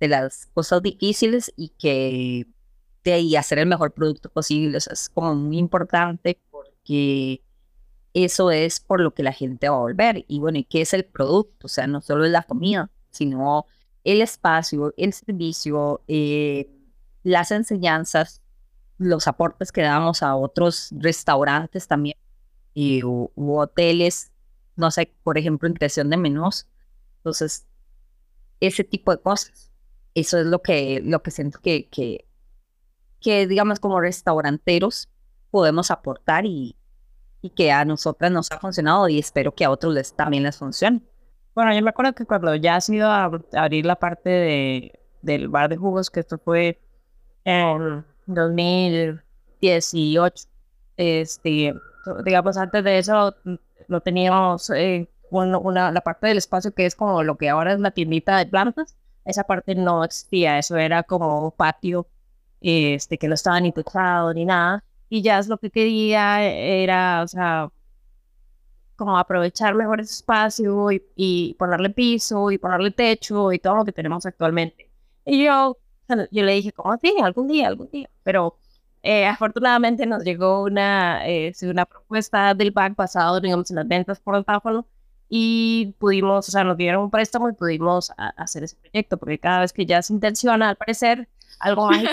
[0.00, 2.46] de las cosas difíciles y que
[3.04, 4.78] de ahí hacer el mejor producto posible.
[4.78, 7.42] O sea, es como muy importante porque
[8.14, 10.24] eso es por lo que la gente va a volver.
[10.28, 11.66] Y bueno, ¿y qué es el producto?
[11.66, 13.66] O sea, no solo es la comida, sino
[14.04, 16.70] el espacio, el servicio, eh,
[17.22, 18.42] las enseñanzas,
[18.98, 22.16] los aportes que damos a otros restaurantes también
[22.74, 24.32] y, u, hoteles,
[24.76, 26.66] no sé, por ejemplo, en creación de menús.
[27.18, 27.66] Entonces,
[28.60, 29.70] ese tipo de cosas.
[30.14, 32.26] Eso es lo que, lo que siento que,
[33.24, 35.08] que, digamos, como restauranteros
[35.50, 36.76] podemos aportar y,
[37.40, 40.58] y que a nosotras nos ha funcionado y espero que a otros les, también les
[40.58, 41.00] funcione.
[41.54, 45.48] Bueno, yo me acuerdo que cuando ya has ido a abrir la parte de, del
[45.48, 46.78] bar de jugos, que esto fue
[47.44, 50.44] en 2018,
[50.98, 51.74] este,
[52.24, 53.34] digamos, antes de eso
[53.88, 57.80] no teníamos eh, una, la parte del espacio que es como lo que ahora es
[57.80, 58.98] la tiendita de plantas.
[59.24, 62.06] Esa parte no existía, eso era como patio
[62.64, 64.84] este, que no estaba ni techado ni nada.
[65.08, 67.70] Y es lo que quería era, o sea,
[68.96, 73.84] como aprovechar mejor ese espacio y, y ponerle piso y ponerle techo y todo lo
[73.84, 74.90] que tenemos actualmente.
[75.24, 75.76] Y yo,
[76.30, 77.14] yo le dije, ¿cómo así?
[77.22, 78.08] Algún día, algún día.
[78.22, 78.56] Pero
[79.02, 84.20] eh, afortunadamente nos llegó una, eh, una propuesta del banco basado, digamos, en las ventas
[84.20, 84.86] por el teléfono
[85.28, 89.60] y pudimos, o sea, nos dieron un préstamo y pudimos hacer ese proyecto, porque cada
[89.60, 92.10] vez que ya se intenciona, al parecer, algo mágico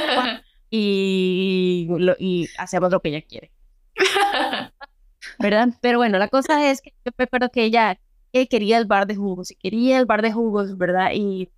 [0.70, 1.88] y,
[2.20, 3.52] y hacemos lo que ella quiere.
[5.40, 5.70] ¿Verdad?
[5.82, 8.00] Pero bueno, la cosa es que yo recuerdo que ella
[8.50, 11.12] quería el bar de jugos y quería el bar de jugos, ¿verdad?
[11.14, 11.50] Y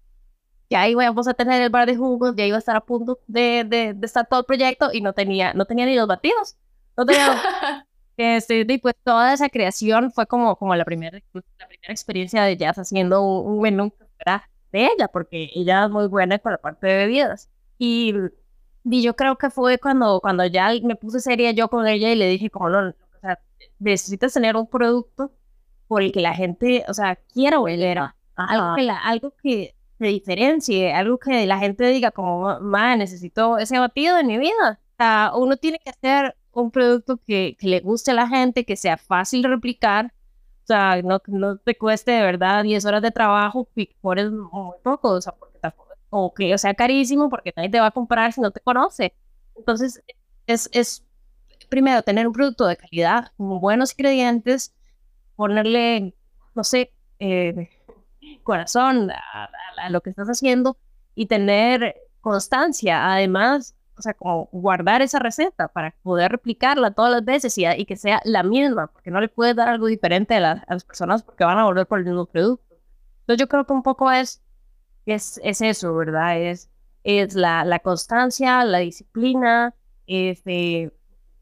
[0.70, 3.20] ya ahí vamos a tener el bar de jugos, ya iba a estar a punto
[3.28, 6.58] de, de, de estar todo el proyecto y no tenía, no tenía ni los batidos.
[6.98, 7.36] No tenía,
[8.18, 12.58] este, y pues toda esa creación fue como, como la, primera, la primera experiencia de
[12.58, 13.94] Jazz haciendo un, menú
[14.72, 17.50] de ella, porque ella es muy buena con la parte de bebidas.
[17.78, 18.14] Y,
[18.84, 22.16] y yo creo que fue cuando, cuando ya me puse seria yo con ella y
[22.16, 23.40] le dije como, no, o sea,
[23.80, 25.32] necesitas tener un producto
[25.88, 29.76] por el que la gente, o sea, quiera volver a algo que, la, algo que
[30.00, 34.80] diferencie, algo que la gente diga como, más necesito ese batido en mi vida.
[34.94, 38.66] O sea, uno tiene que hacer un producto que, que, le guste a la gente,
[38.66, 40.14] que sea fácil de replicar,
[40.64, 45.10] o sea, no, no te cueste de verdad 10 horas de trabajo y muy poco,
[45.10, 45.34] o sea,
[46.14, 49.16] o que sea carísimo porque nadie te va a comprar si no te conoce.
[49.56, 50.04] Entonces,
[50.46, 51.04] es, es
[51.70, 54.76] primero tener un producto de calidad, con buenos ingredientes,
[55.36, 56.14] ponerle,
[56.54, 57.68] no sé, eh,
[58.44, 59.50] corazón a,
[59.90, 60.78] lo que estás haciendo
[61.16, 63.12] y tener constancia.
[63.12, 67.86] Además, o sea, como guardar esa receta para poder replicarla todas las veces y, y
[67.86, 71.44] que sea la misma, porque no le puedes dar algo diferente a, las personas porque
[71.44, 72.76] van a volver por el mismo producto.
[73.22, 74.43] Entonces yo creo que un poco es,
[75.06, 76.40] es, es eso, ¿verdad?
[76.42, 76.70] Es,
[77.04, 79.76] es la, la constancia, la disciplina,
[80.08, 80.92] es de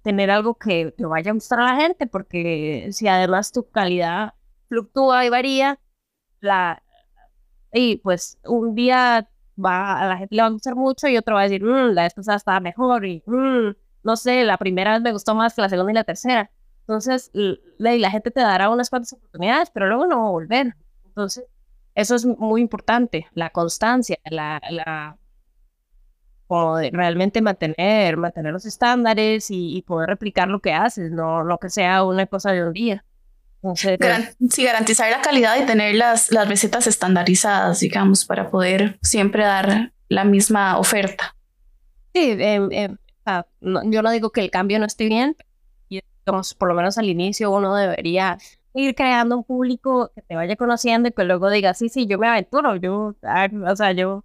[0.03, 4.33] tener algo que te vaya a gustar a la gente, porque si además tu calidad
[4.67, 5.79] fluctúa y varía,
[6.39, 6.81] la,
[7.73, 9.29] y pues un día
[9.63, 11.93] va, a la gente le va a gustar mucho y otro va a decir, mmm,
[11.93, 13.71] la vez pasada estaba mejor y mmm,
[14.03, 16.51] no sé, la primera vez me gustó más que la segunda y la tercera.
[16.81, 20.75] Entonces, la, la gente te dará unas cuantas oportunidades, pero luego no va a volver.
[21.05, 21.45] Entonces,
[21.95, 25.17] eso es muy importante, la constancia, la, la
[26.51, 31.69] como realmente mantener, mantener los estándares y, poder replicar lo que haces, no lo que
[31.69, 33.05] sea una cosa de un día.
[34.49, 39.93] sí, garantizar la calidad y tener las, las recetas estandarizadas, digamos, para poder siempre dar
[40.09, 41.37] la misma oferta.
[42.13, 42.97] Sí, em, em,
[43.85, 45.37] yo no digo que el cambio no esté bien,
[45.87, 48.37] y digamos, por lo menos al inicio uno debería
[48.73, 52.17] ir creando un público que te vaya conociendo y que luego diga, sí, sí, yo
[52.17, 54.23] me aventuro, yo, ah, o sea, yo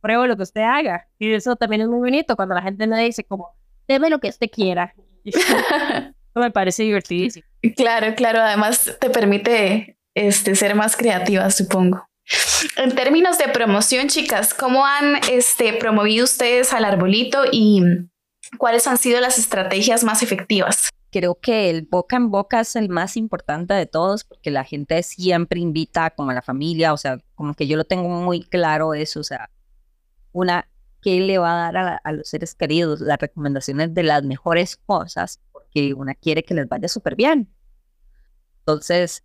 [0.00, 1.08] pruebo lo que usted haga.
[1.18, 3.50] Y eso también es muy bonito cuando la gente me dice como,
[3.86, 4.94] deme lo que usted quiera.
[6.34, 7.46] me parece divertidísimo.
[7.76, 12.08] Claro, claro, además te permite este, ser más creativa, supongo.
[12.76, 17.82] En términos de promoción, chicas, ¿cómo han este, promovido ustedes al arbolito y
[18.58, 20.90] cuáles han sido las estrategias más efectivas?
[21.10, 25.02] Creo que el boca en boca es el más importante de todos porque la gente
[25.02, 28.94] siempre invita como a la familia, o sea, como que yo lo tengo muy claro
[28.94, 29.50] eso, o sea,
[30.32, 30.68] una
[31.00, 35.40] que le va a dar a, los seres queridos las recomendaciones de las mejores cosas
[35.52, 37.48] porque una quiere que les vaya súper bien.
[38.60, 39.24] Entonces,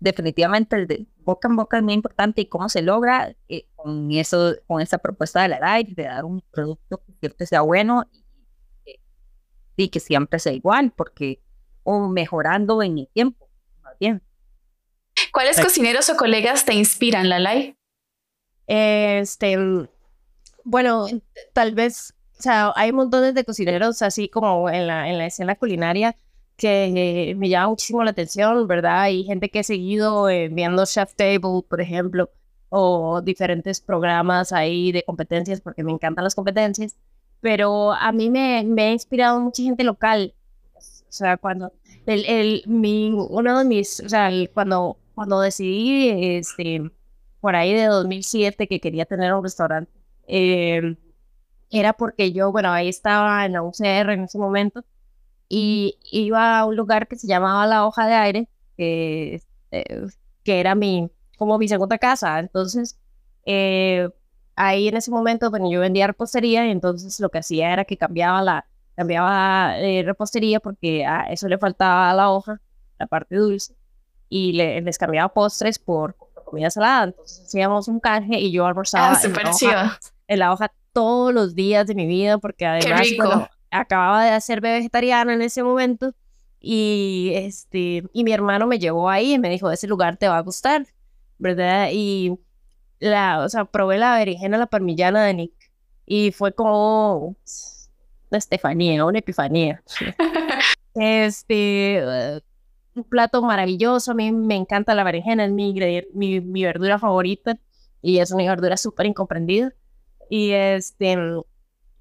[0.00, 4.54] definitivamente el boca en boca es muy importante y cómo se logra eh, con eso,
[4.66, 8.04] con esa propuesta de la live, de dar un producto que sea bueno
[9.76, 11.40] que siempre sea igual, porque
[11.82, 13.48] o mejorando en el tiempo,
[13.82, 14.22] más bien.
[15.32, 17.76] ¿Cuáles cocineros o colegas te inspiran, Lalai?
[18.66, 19.58] Este,
[20.64, 21.06] bueno,
[21.52, 25.54] tal vez, o sea, hay montones de cocineros así como en la, en la escena
[25.56, 26.16] culinaria
[26.56, 29.02] que me llama muchísimo la atención, ¿verdad?
[29.02, 32.30] Hay gente que he seguido eh, viendo Chef Table, por ejemplo,
[32.68, 36.96] o diferentes programas ahí de competencias, porque me encantan las competencias
[37.44, 40.34] pero a mí me, me ha inspirado mucha gente local.
[40.74, 40.80] O
[41.10, 41.74] sea, cuando
[42.06, 46.90] el, el, mi, uno de mis, o sea, cuando, cuando decidí, este,
[47.42, 49.92] por ahí de 2007 que quería tener un restaurante,
[50.26, 50.96] eh,
[51.68, 54.82] era porque yo, bueno, ahí estaba en la UCR en ese momento
[55.46, 60.06] y iba a un lugar que se llamaba La Hoja de Aire, que, eh,
[60.44, 62.38] que era mi, como mi segunda casa.
[62.38, 62.98] Entonces,
[63.44, 64.08] eh,
[64.56, 67.96] ahí en ese momento, bueno, yo vendía repostería y entonces lo que hacía era que
[67.96, 72.60] cambiaba la cambiaba eh, repostería porque a eso le faltaba a la hoja,
[72.98, 73.74] la parte dulce,
[74.28, 77.04] y le, les cambiaba postres por, comida salada.
[77.04, 79.98] Entonces hacíamos un canje y yo almorzaba ah, en, la hoja,
[80.28, 83.08] en, la hoja, todos los días de mi vida porque además
[83.70, 86.14] acababa de ser vegetariana en ese momento
[86.60, 90.38] y este y mi hermano me llevó ahí y me dijo ese lugar te va
[90.38, 90.86] a gustar
[91.38, 92.38] verdad y
[93.00, 95.70] la, o sea, probé la berenjena, la parmillana de Nick
[96.06, 97.36] y fue como
[98.30, 99.82] una estefanía, una epifanía.
[100.94, 105.74] este, uh, un plato maravilloso, a mí me encanta la berenjena, es mi,
[106.14, 107.58] mi, mi verdura favorita
[108.02, 109.72] y es una verdura súper incomprendida.
[110.30, 111.16] Y este,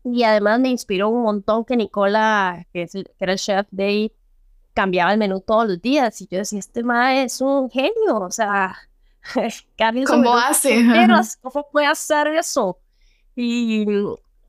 [0.03, 3.83] y además me inspiró un montón que Nicola, que, es que era el chef de
[3.83, 4.13] ahí,
[4.73, 6.19] cambiaba el menú todos los días.
[6.21, 8.75] Y yo decía, este ma es un genio, o sea,
[10.07, 10.83] ¿Cómo hace?
[11.41, 12.79] ¿Cómo puede hacer eso?
[13.35, 13.85] Y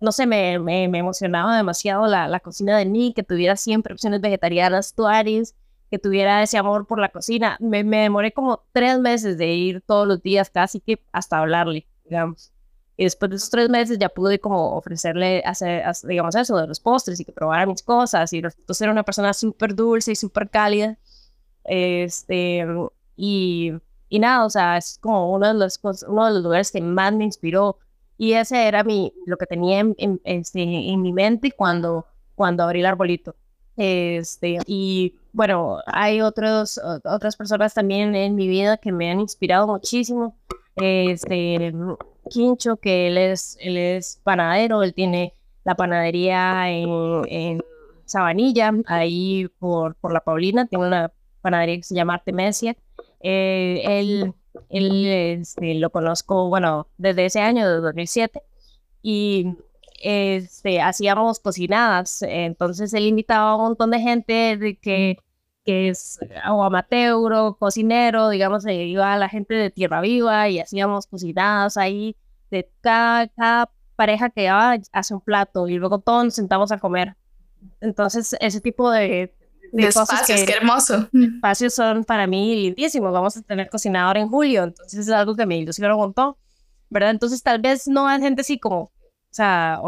[0.01, 4.21] no sé, me, me, emocionaba demasiado la, la, cocina de Nick, que tuviera siempre opciones
[4.21, 5.55] vegetarianas, tuaris,
[5.91, 7.57] que tuviera ese amor por la cocina.
[7.61, 11.87] Me, me, demoré como tres meses de ir todos los días casi que hasta hablarle,
[12.05, 12.53] digamos.
[12.97, 16.79] Y después de esos tres meses ya pude como ofrecerle, hacer, digamos eso, de los
[16.79, 18.33] postres y que probara mis cosas.
[18.33, 20.97] Y entonces era una persona súper dulce y súper cálida.
[21.65, 22.65] Este,
[23.17, 23.73] y
[24.09, 27.13] y nada, o sea, es como uno de los, uno de los lugares que más
[27.13, 27.79] me inspiró.
[28.17, 32.63] Y ese era mi, lo que tenía en, en, este, en mi mente cuando, cuando
[32.63, 33.35] abrí el arbolito.
[33.77, 39.67] Este, y bueno, hay otros, otras personas también en mi vida que me han inspirado
[39.67, 40.39] muchísimo.
[40.77, 41.73] Este,
[42.31, 45.35] Quincho, que él es, él es panadero, él tiene
[45.65, 47.65] la panadería en, en
[48.05, 52.77] Sabanilla, ahí por, por la Paulina, tiene una panadería que se llama Artemisia.
[53.27, 54.35] Eh, él,
[54.69, 58.43] él este, lo conozco, bueno, desde ese año, de 2007,
[59.03, 59.47] y
[60.03, 65.17] este, hacíamos cocinadas, entonces él invitaba a un montón de gente de que,
[65.65, 66.21] que es
[66.51, 71.07] o amateur o cocinero, digamos, se iba a la gente de Tierra Viva y hacíamos
[71.07, 72.17] cocinadas ahí,
[72.51, 76.79] de cada, cada pareja que iba hace un plato y luego todos nos sentamos a
[76.79, 77.17] comer.
[77.81, 79.35] Entonces, ese tipo de,
[79.83, 81.09] de, espacios, qué hermoso.
[81.13, 83.13] Espacios son para mí lindísimos.
[83.13, 86.37] Vamos a tener cocinador en julio, entonces es algo que me ilusiona un montón,
[86.91, 87.11] ¿verdad?
[87.11, 88.93] Entonces, tal vez no hay gente así como
[89.35, 89.81] o sea,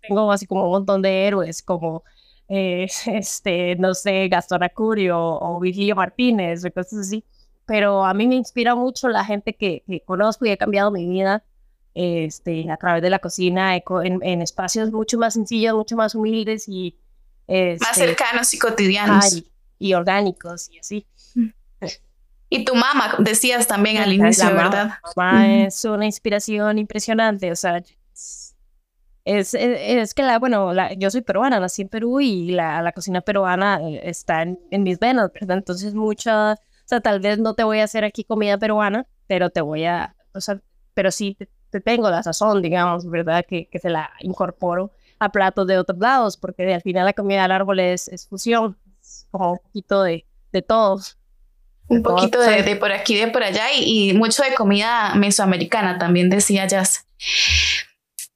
[0.00, 2.04] tengo así como un montón de héroes como,
[2.48, 7.24] eh, este, no sé, Gastón Acurio o Virgilio Martínez o cosas así.
[7.66, 11.44] Pero a mí me inspira mucho la gente que, conozco y ha cambiado mi vida
[11.94, 13.82] este, a través de la cocina en,
[14.22, 16.96] en espacios mucho más sencillos, mucho más humildes y...
[17.50, 19.42] Este, más cercanos y cotidianos.
[19.80, 21.06] y, orgánicos y así.
[22.48, 24.94] Y tu mamá, decías también al inicio, ¿verdad?
[25.16, 27.82] Mamá es una inspiración impresionante, o sea,
[29.24, 32.92] es, es, que la, bueno, la, yo soy peruana, nací en Perú y la, la
[32.92, 35.58] cocina peruana eh, está en, en, mis venas, ¿verdad?
[35.58, 39.50] Entonces mucha, o sea, tal vez no te voy a hacer aquí comida peruana, pero
[39.50, 40.60] te voy a, o sea,
[40.94, 41.36] pero sí
[41.70, 43.44] te, tengo la sazón, digamos, ¿verdad?
[43.48, 44.90] Que, que, se la incorporo
[45.20, 48.76] a platos de otros lados, porque al final la comida del árbol es, es fusión,
[49.30, 51.16] como un poquito de, de todos.
[51.88, 55.98] Un poquito de, de, por aquí, de por allá y, y mucho de comida mesoamericana,
[55.98, 57.06] también decía Jazz.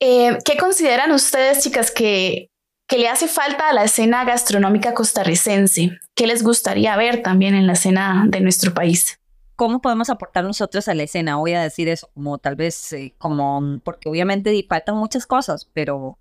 [0.00, 2.50] Eh, ¿Qué consideran ustedes, chicas, que,
[2.86, 5.98] que le hace falta a la escena gastronómica costarricense?
[6.14, 9.20] ¿Qué les gustaría ver también en la escena de nuestro país?
[9.56, 11.36] ¿Cómo podemos aportar nosotros a la escena?
[11.36, 16.18] Voy a decir eso, como tal vez, eh, como, porque obviamente faltan muchas cosas, pero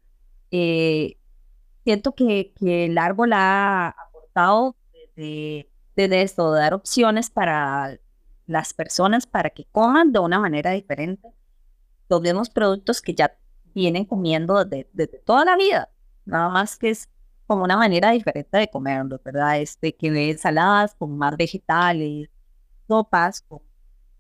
[0.56, 1.18] eh,
[1.84, 8.00] siento que, que, el árbol ha aportado desde, desde esto, dar opciones para
[8.46, 11.28] las personas para que coman de una manera diferente.
[12.08, 13.36] Tomemos productos que ya
[13.74, 15.90] vienen comiendo desde, toda la vida,
[16.26, 17.10] nada más que es
[17.48, 19.60] como una manera diferente de comerlo, ¿verdad?
[19.60, 22.30] Este, que ve ensaladas con más vegetales,
[22.88, 23.62] sopas con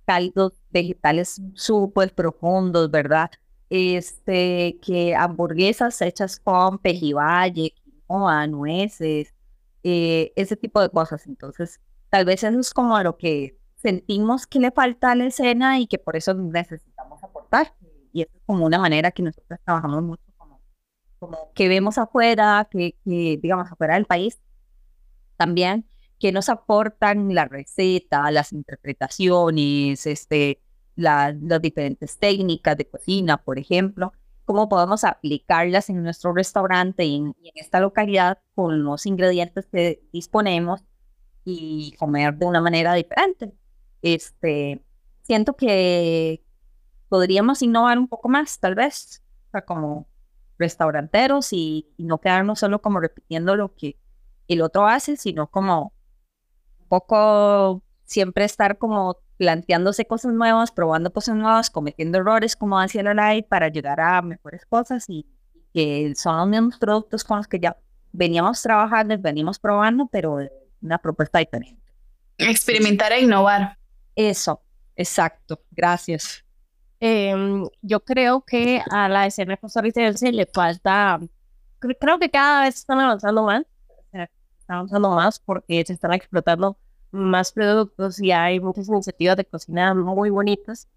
[0.05, 3.29] caldos vegetales súper profundos, ¿verdad?
[3.75, 9.33] Este, que hamburguesas hechas con pejibaye, quinoa, nueces,
[9.81, 11.25] eh, ese tipo de cosas.
[11.25, 15.79] Entonces, tal vez eso es como lo que sentimos que le falta a la escena
[15.79, 17.73] y que por eso necesitamos aportar
[18.11, 23.71] y es como una manera que nosotros trabajamos mucho como, que vemos afuera, que, digamos
[23.71, 24.39] afuera del país,
[25.35, 25.87] también
[26.19, 30.61] que nos aportan la receta, las interpretaciones, este,
[30.95, 34.13] las diferentes técnicas de cocina, por ejemplo,
[34.45, 40.83] cómo podemos aplicarlas en nuestro restaurante y en, esta localidad con los ingredientes que disponemos
[41.45, 43.53] y comer de una manera diferente.
[44.01, 44.83] Este,
[45.23, 46.43] siento que,
[47.13, 50.07] podríamos innovar un poco más, tal vez, o sea, como
[50.57, 53.99] restauranteros y, no quedarnos solo como repitiendo lo que
[54.47, 55.93] el otro hace, sino como
[56.79, 63.03] un poco siempre estar como planteándose cosas nuevas, probando cosas nuevas, cometiendo errores como hacía
[63.03, 65.27] la live para llegar a mejores cosas y,
[65.73, 67.75] que son los mismos productos con los que ya
[68.13, 70.37] veníamos trabajando, veníamos probando, pero
[70.81, 71.83] una propuesta diferente.
[72.37, 73.77] Experimentar e innovar.
[74.15, 74.61] Eso,
[74.95, 76.45] exacto, gracias.
[77.01, 81.19] Em, yo creo que a la escena costarricense le falta,
[81.79, 83.63] creo que cada vez están avanzando más,
[84.13, 86.77] están avanzando más porque se están explotando
[87.13, 90.87] más productos y hay muchas iniciativas de cocina muy bonitas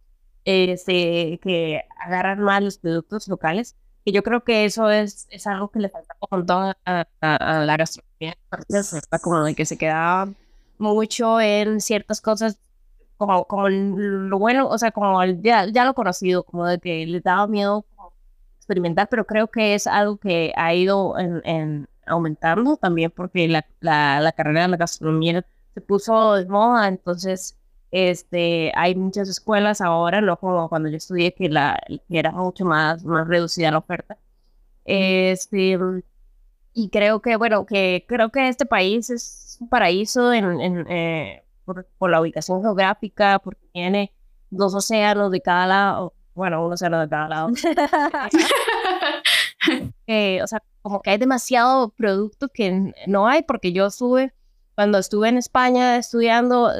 [0.45, 3.77] este, que agarran más los productos locales.
[4.05, 7.77] Y yo creo que eso es, es algo que le falta un montón a, la
[7.77, 8.37] gastronomía,
[9.21, 10.29] como de que se queda
[10.79, 12.59] mucho en ciertas cosas
[13.17, 17.21] como, como lo bueno, o sea, como ya, ya lo conocido, como de que le
[17.21, 17.85] daba miedo
[18.59, 23.67] experimentar, pero creo que es algo que ha ido en, en aumentando también porque la,
[23.81, 25.45] la, la, carrera de la gastronomía
[25.77, 27.59] se puso de moda, entonces
[27.91, 32.65] este, hay muchas escuelas ahora, no como cuando yo estudié que, la, que era mucho
[32.65, 34.17] más, más reducida la oferta.
[34.87, 35.79] Este,
[36.73, 41.45] y creo que, bueno, que creo que este país es un paraíso en, en eh,
[41.67, 44.15] por, la ubicación geográfica, porque tiene
[44.49, 47.49] dos océanos de cada lado, bueno, un océano de cada lado.
[50.07, 54.33] Eh, o sea, como que hay demasiado producto que no hay, porque yo estuve,
[54.77, 56.71] cuando estuve en España estudiando,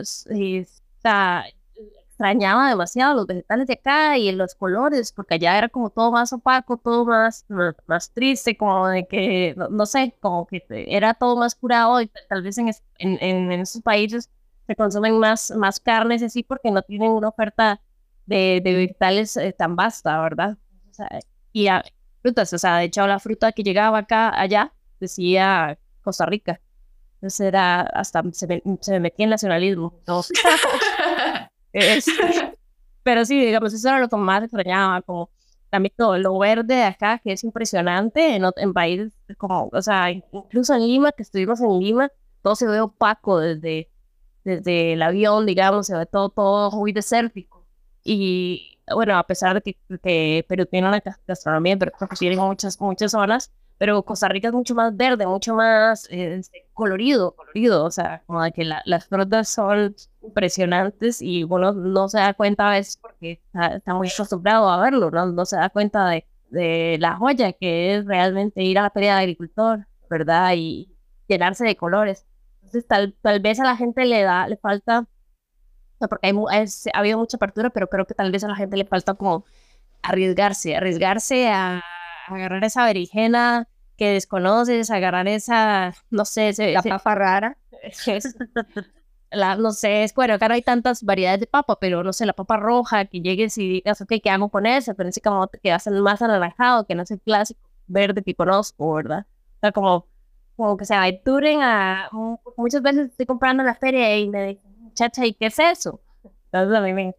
[2.19, 6.31] extrañaba demasiado los vegetales de acá y los colores, porque allá era como todo más
[6.33, 7.47] opaco, todo más,
[7.87, 12.43] más triste, como de que, no, sé, como que era todo más curado y tal
[12.43, 12.69] vez en,
[12.99, 14.31] en, en, esos países
[14.67, 17.81] se consumen más, más carnes así porque no tienen una oferta
[18.27, 20.59] de, de vegetales eh, tan vasta, ¿verdad?
[21.53, 21.69] Y
[22.21, 26.61] frutas, o sea, de hecho la fruta que llegaba acá, allá, decía Costa Rica.
[27.17, 29.95] Entonces era hasta se me, se me metía en nacionalismo.
[33.03, 35.31] pero sí, digamos, eso era lo que más extrañaba, como
[35.71, 40.11] también todo lo verde de acá, que es impresionante en, en países como, o sea,
[40.11, 42.11] incluso en Lima, que estuvimos en Lima,
[42.43, 43.91] todo se ve opaco desde,
[44.45, 47.67] desde el avión, digamos, se ve todo, todo muy desértico.
[48.05, 53.13] Y bueno, a pesar de que, que Perú tiene una gastronomía, pero tiene muchas, muchas
[53.13, 58.23] zonas, pero Costa Rica es mucho más verde, mucho más este, colorido, colorido, o sea,
[58.27, 62.97] como de que las frutas son impresionantes y uno no se da cuenta a veces
[62.97, 65.27] porque está, muy acostumbrado a verlo, ¿no?
[65.27, 69.15] No se da cuenta de, de la joya que es realmente ir a la feria
[69.17, 70.53] de agricultor, ¿verdad?
[70.57, 70.91] Y
[71.29, 72.27] llenarse de colores.
[72.57, 75.07] Entonces, tal, tal vez a la gente le da, le falta,
[75.99, 76.35] porque hay,
[76.95, 79.45] ha habido mucha apertura, pero creo que tal vez a la gente le falta como
[80.03, 81.83] arriesgarse, arriesgarse a
[82.27, 87.59] agarrar esa berenjena que desconoces, agarrar esa, no sé, la papa rara.
[89.33, 92.25] La, no sé, es bueno, acá no hay tantas variedades de papa, pero no sé,
[92.27, 94.95] la papa roja, que llegues y digas, ok, ¿qué hago con esa?
[94.95, 98.95] Pero ese como te quedas más anaranjado, que no es el clásico verde que conozco,
[98.95, 99.27] ¿verdad?
[99.57, 100.07] O sea, como,
[100.55, 102.09] como que se aventuren a,
[102.57, 106.01] muchas veces estoy comprando en la feria y me dicen, muchacha, ¿y qué es eso?
[106.53, 107.15] Entonces a mí me,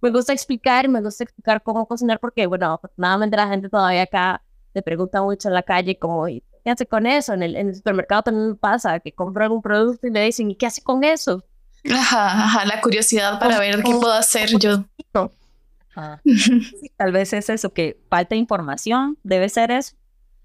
[0.00, 4.42] me gusta explicar, me gusta explicar cómo cocinar, porque, bueno, afortunadamente la gente todavía acá
[4.78, 7.32] te pregunta mucho en la calle como, ¿qué hace con eso?
[7.32, 10.54] En el, en el supermercado también pasa que compran un producto y me dicen, ¿y
[10.54, 11.44] qué hace con eso?
[11.90, 14.84] Ajá, ajá, la curiosidad para ver qué puedo hacer yo.
[16.96, 19.96] tal vez es eso, que falta información, debe ser eso.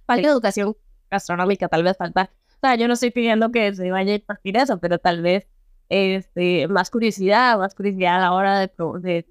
[0.07, 0.75] Falta educación
[1.11, 2.31] gastronómica, tal vez falta.
[2.55, 5.45] O sea, yo no estoy pidiendo que se vaya a partir eso, pero tal vez
[5.89, 8.71] este, más curiosidad, más curiosidad a la hora de,
[9.01, 9.27] de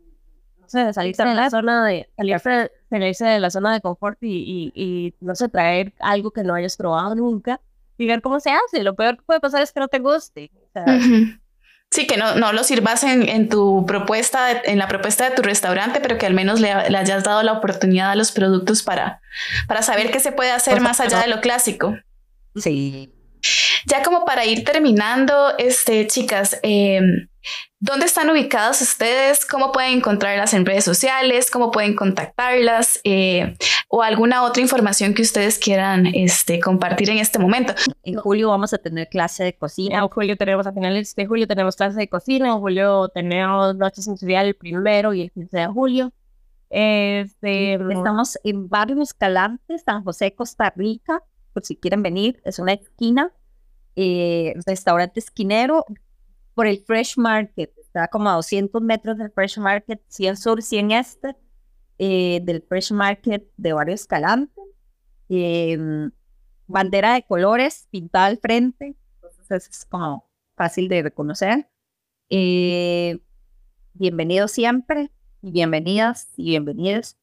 [0.78, 5.34] de salirse de la zona de, salirse, de la zona de confort y, y, no
[5.34, 7.60] sé, traer algo que no hayas probado nunca
[7.98, 8.82] y ver cómo se hace.
[8.82, 10.50] Lo peor que puede pasar es que no te guste.
[11.90, 15.42] Sí, que no, no lo sirvas en, en tu propuesta, en la propuesta de tu
[15.42, 19.20] restaurante, pero que al menos le, le, hayas dado la oportunidad a los productos para,
[19.68, 21.94] para saber qué se puede hacer más allá de lo clásico.
[22.56, 23.12] Sí.
[23.86, 27.00] Ya como para ir terminando, este, chicas, eh,
[27.80, 29.44] ¿Dónde están ubicadas ustedes?
[29.44, 31.50] ¿Cómo pueden encontrarlas en redes sociales?
[31.50, 33.00] ¿Cómo pueden contactarlas?
[33.02, 33.56] Eh,
[33.88, 37.74] ¿O alguna otra información que ustedes quieran este, compartir en este momento?
[38.04, 39.98] En julio vamos a tener clase de cocina.
[39.98, 42.50] En julio tenemos, a finales de julio tenemos clase de cocina.
[42.50, 46.12] En julio tenemos noche sensorial el primero y el 15 de julio.
[46.70, 51.20] Este, Estamos en Barrio Escalante, San José, Costa Rica.
[51.52, 53.32] Por si quieren venir, es una esquina.
[53.94, 55.84] Eh, restaurante esquinero
[56.54, 57.72] por el Fresh Market.
[57.78, 61.36] Está como a 200 metros del Fresh Market, 100 sur, 100 este,
[61.98, 64.60] eh, del Fresh Market de Barrio Escalante.
[65.28, 66.10] Em,
[66.66, 71.68] bandera de colores pintada al frente, entonces es como fácil de reconocer.
[72.30, 73.18] Eh,
[73.94, 75.10] bienvenidos siempre
[75.42, 77.16] y bienvenidas y bienvenidos.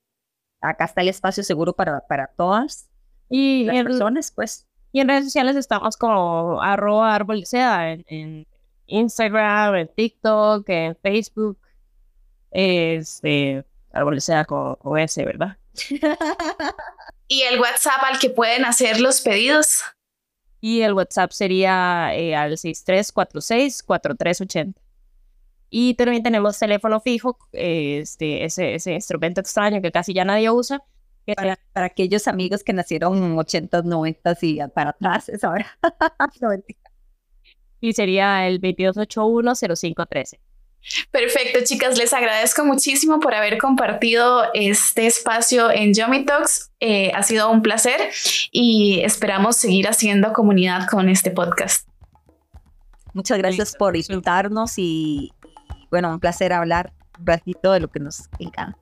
[0.61, 2.88] Acá está el espacio seguro para, para todas
[3.29, 4.67] y las personas, pues.
[4.91, 8.47] Y en redes sociales estamos como arroba árbol de seda en
[8.89, 11.59] Instagram, en TikTok, en Facebook.
[12.51, 13.63] Este,
[13.93, 15.57] algo sea con, ese, ¿verdad?
[17.27, 19.83] ¿Y el WhatsApp al que pueden hacer los pedidos?
[20.61, 24.73] Y el WhatsApp sería eh, al 6346-4380.
[25.69, 30.81] Y también tenemos teléfono fijo, este, ese, ese instrumento extraño que casi ya nadie usa.
[31.35, 35.77] Para, para, aquellos amigos que nacieron en 80, 90 y para atrás, es ahora.
[37.81, 40.39] y sería el 22810513.
[41.11, 46.71] Perfecto, chicas, les agradezco muchísimo por haber compartido este espacio en Yomi Talks.
[46.79, 47.99] Eh, ha sido un placer
[48.51, 51.87] y esperamos seguir haciendo comunidad con este podcast.
[53.13, 55.33] Muchas gracias por invitarnos y,
[55.91, 58.79] bueno, un placer hablar un ratito de lo que nos encanta.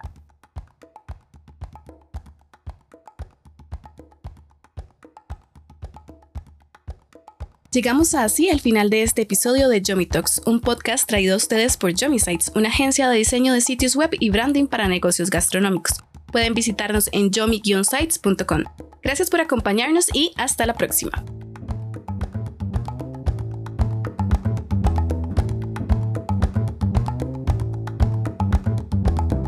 [7.78, 11.78] Llegamos así al final de este episodio de Yomi Talks, un podcast traído a ustedes
[11.78, 15.94] por Yomi Sites, una agencia de diseño de sitios web y branding para negocios gastronómicos.
[16.32, 18.64] Pueden visitarnos en yomi-sites.com.
[19.04, 21.24] Gracias por acompañarnos y hasta la próxima.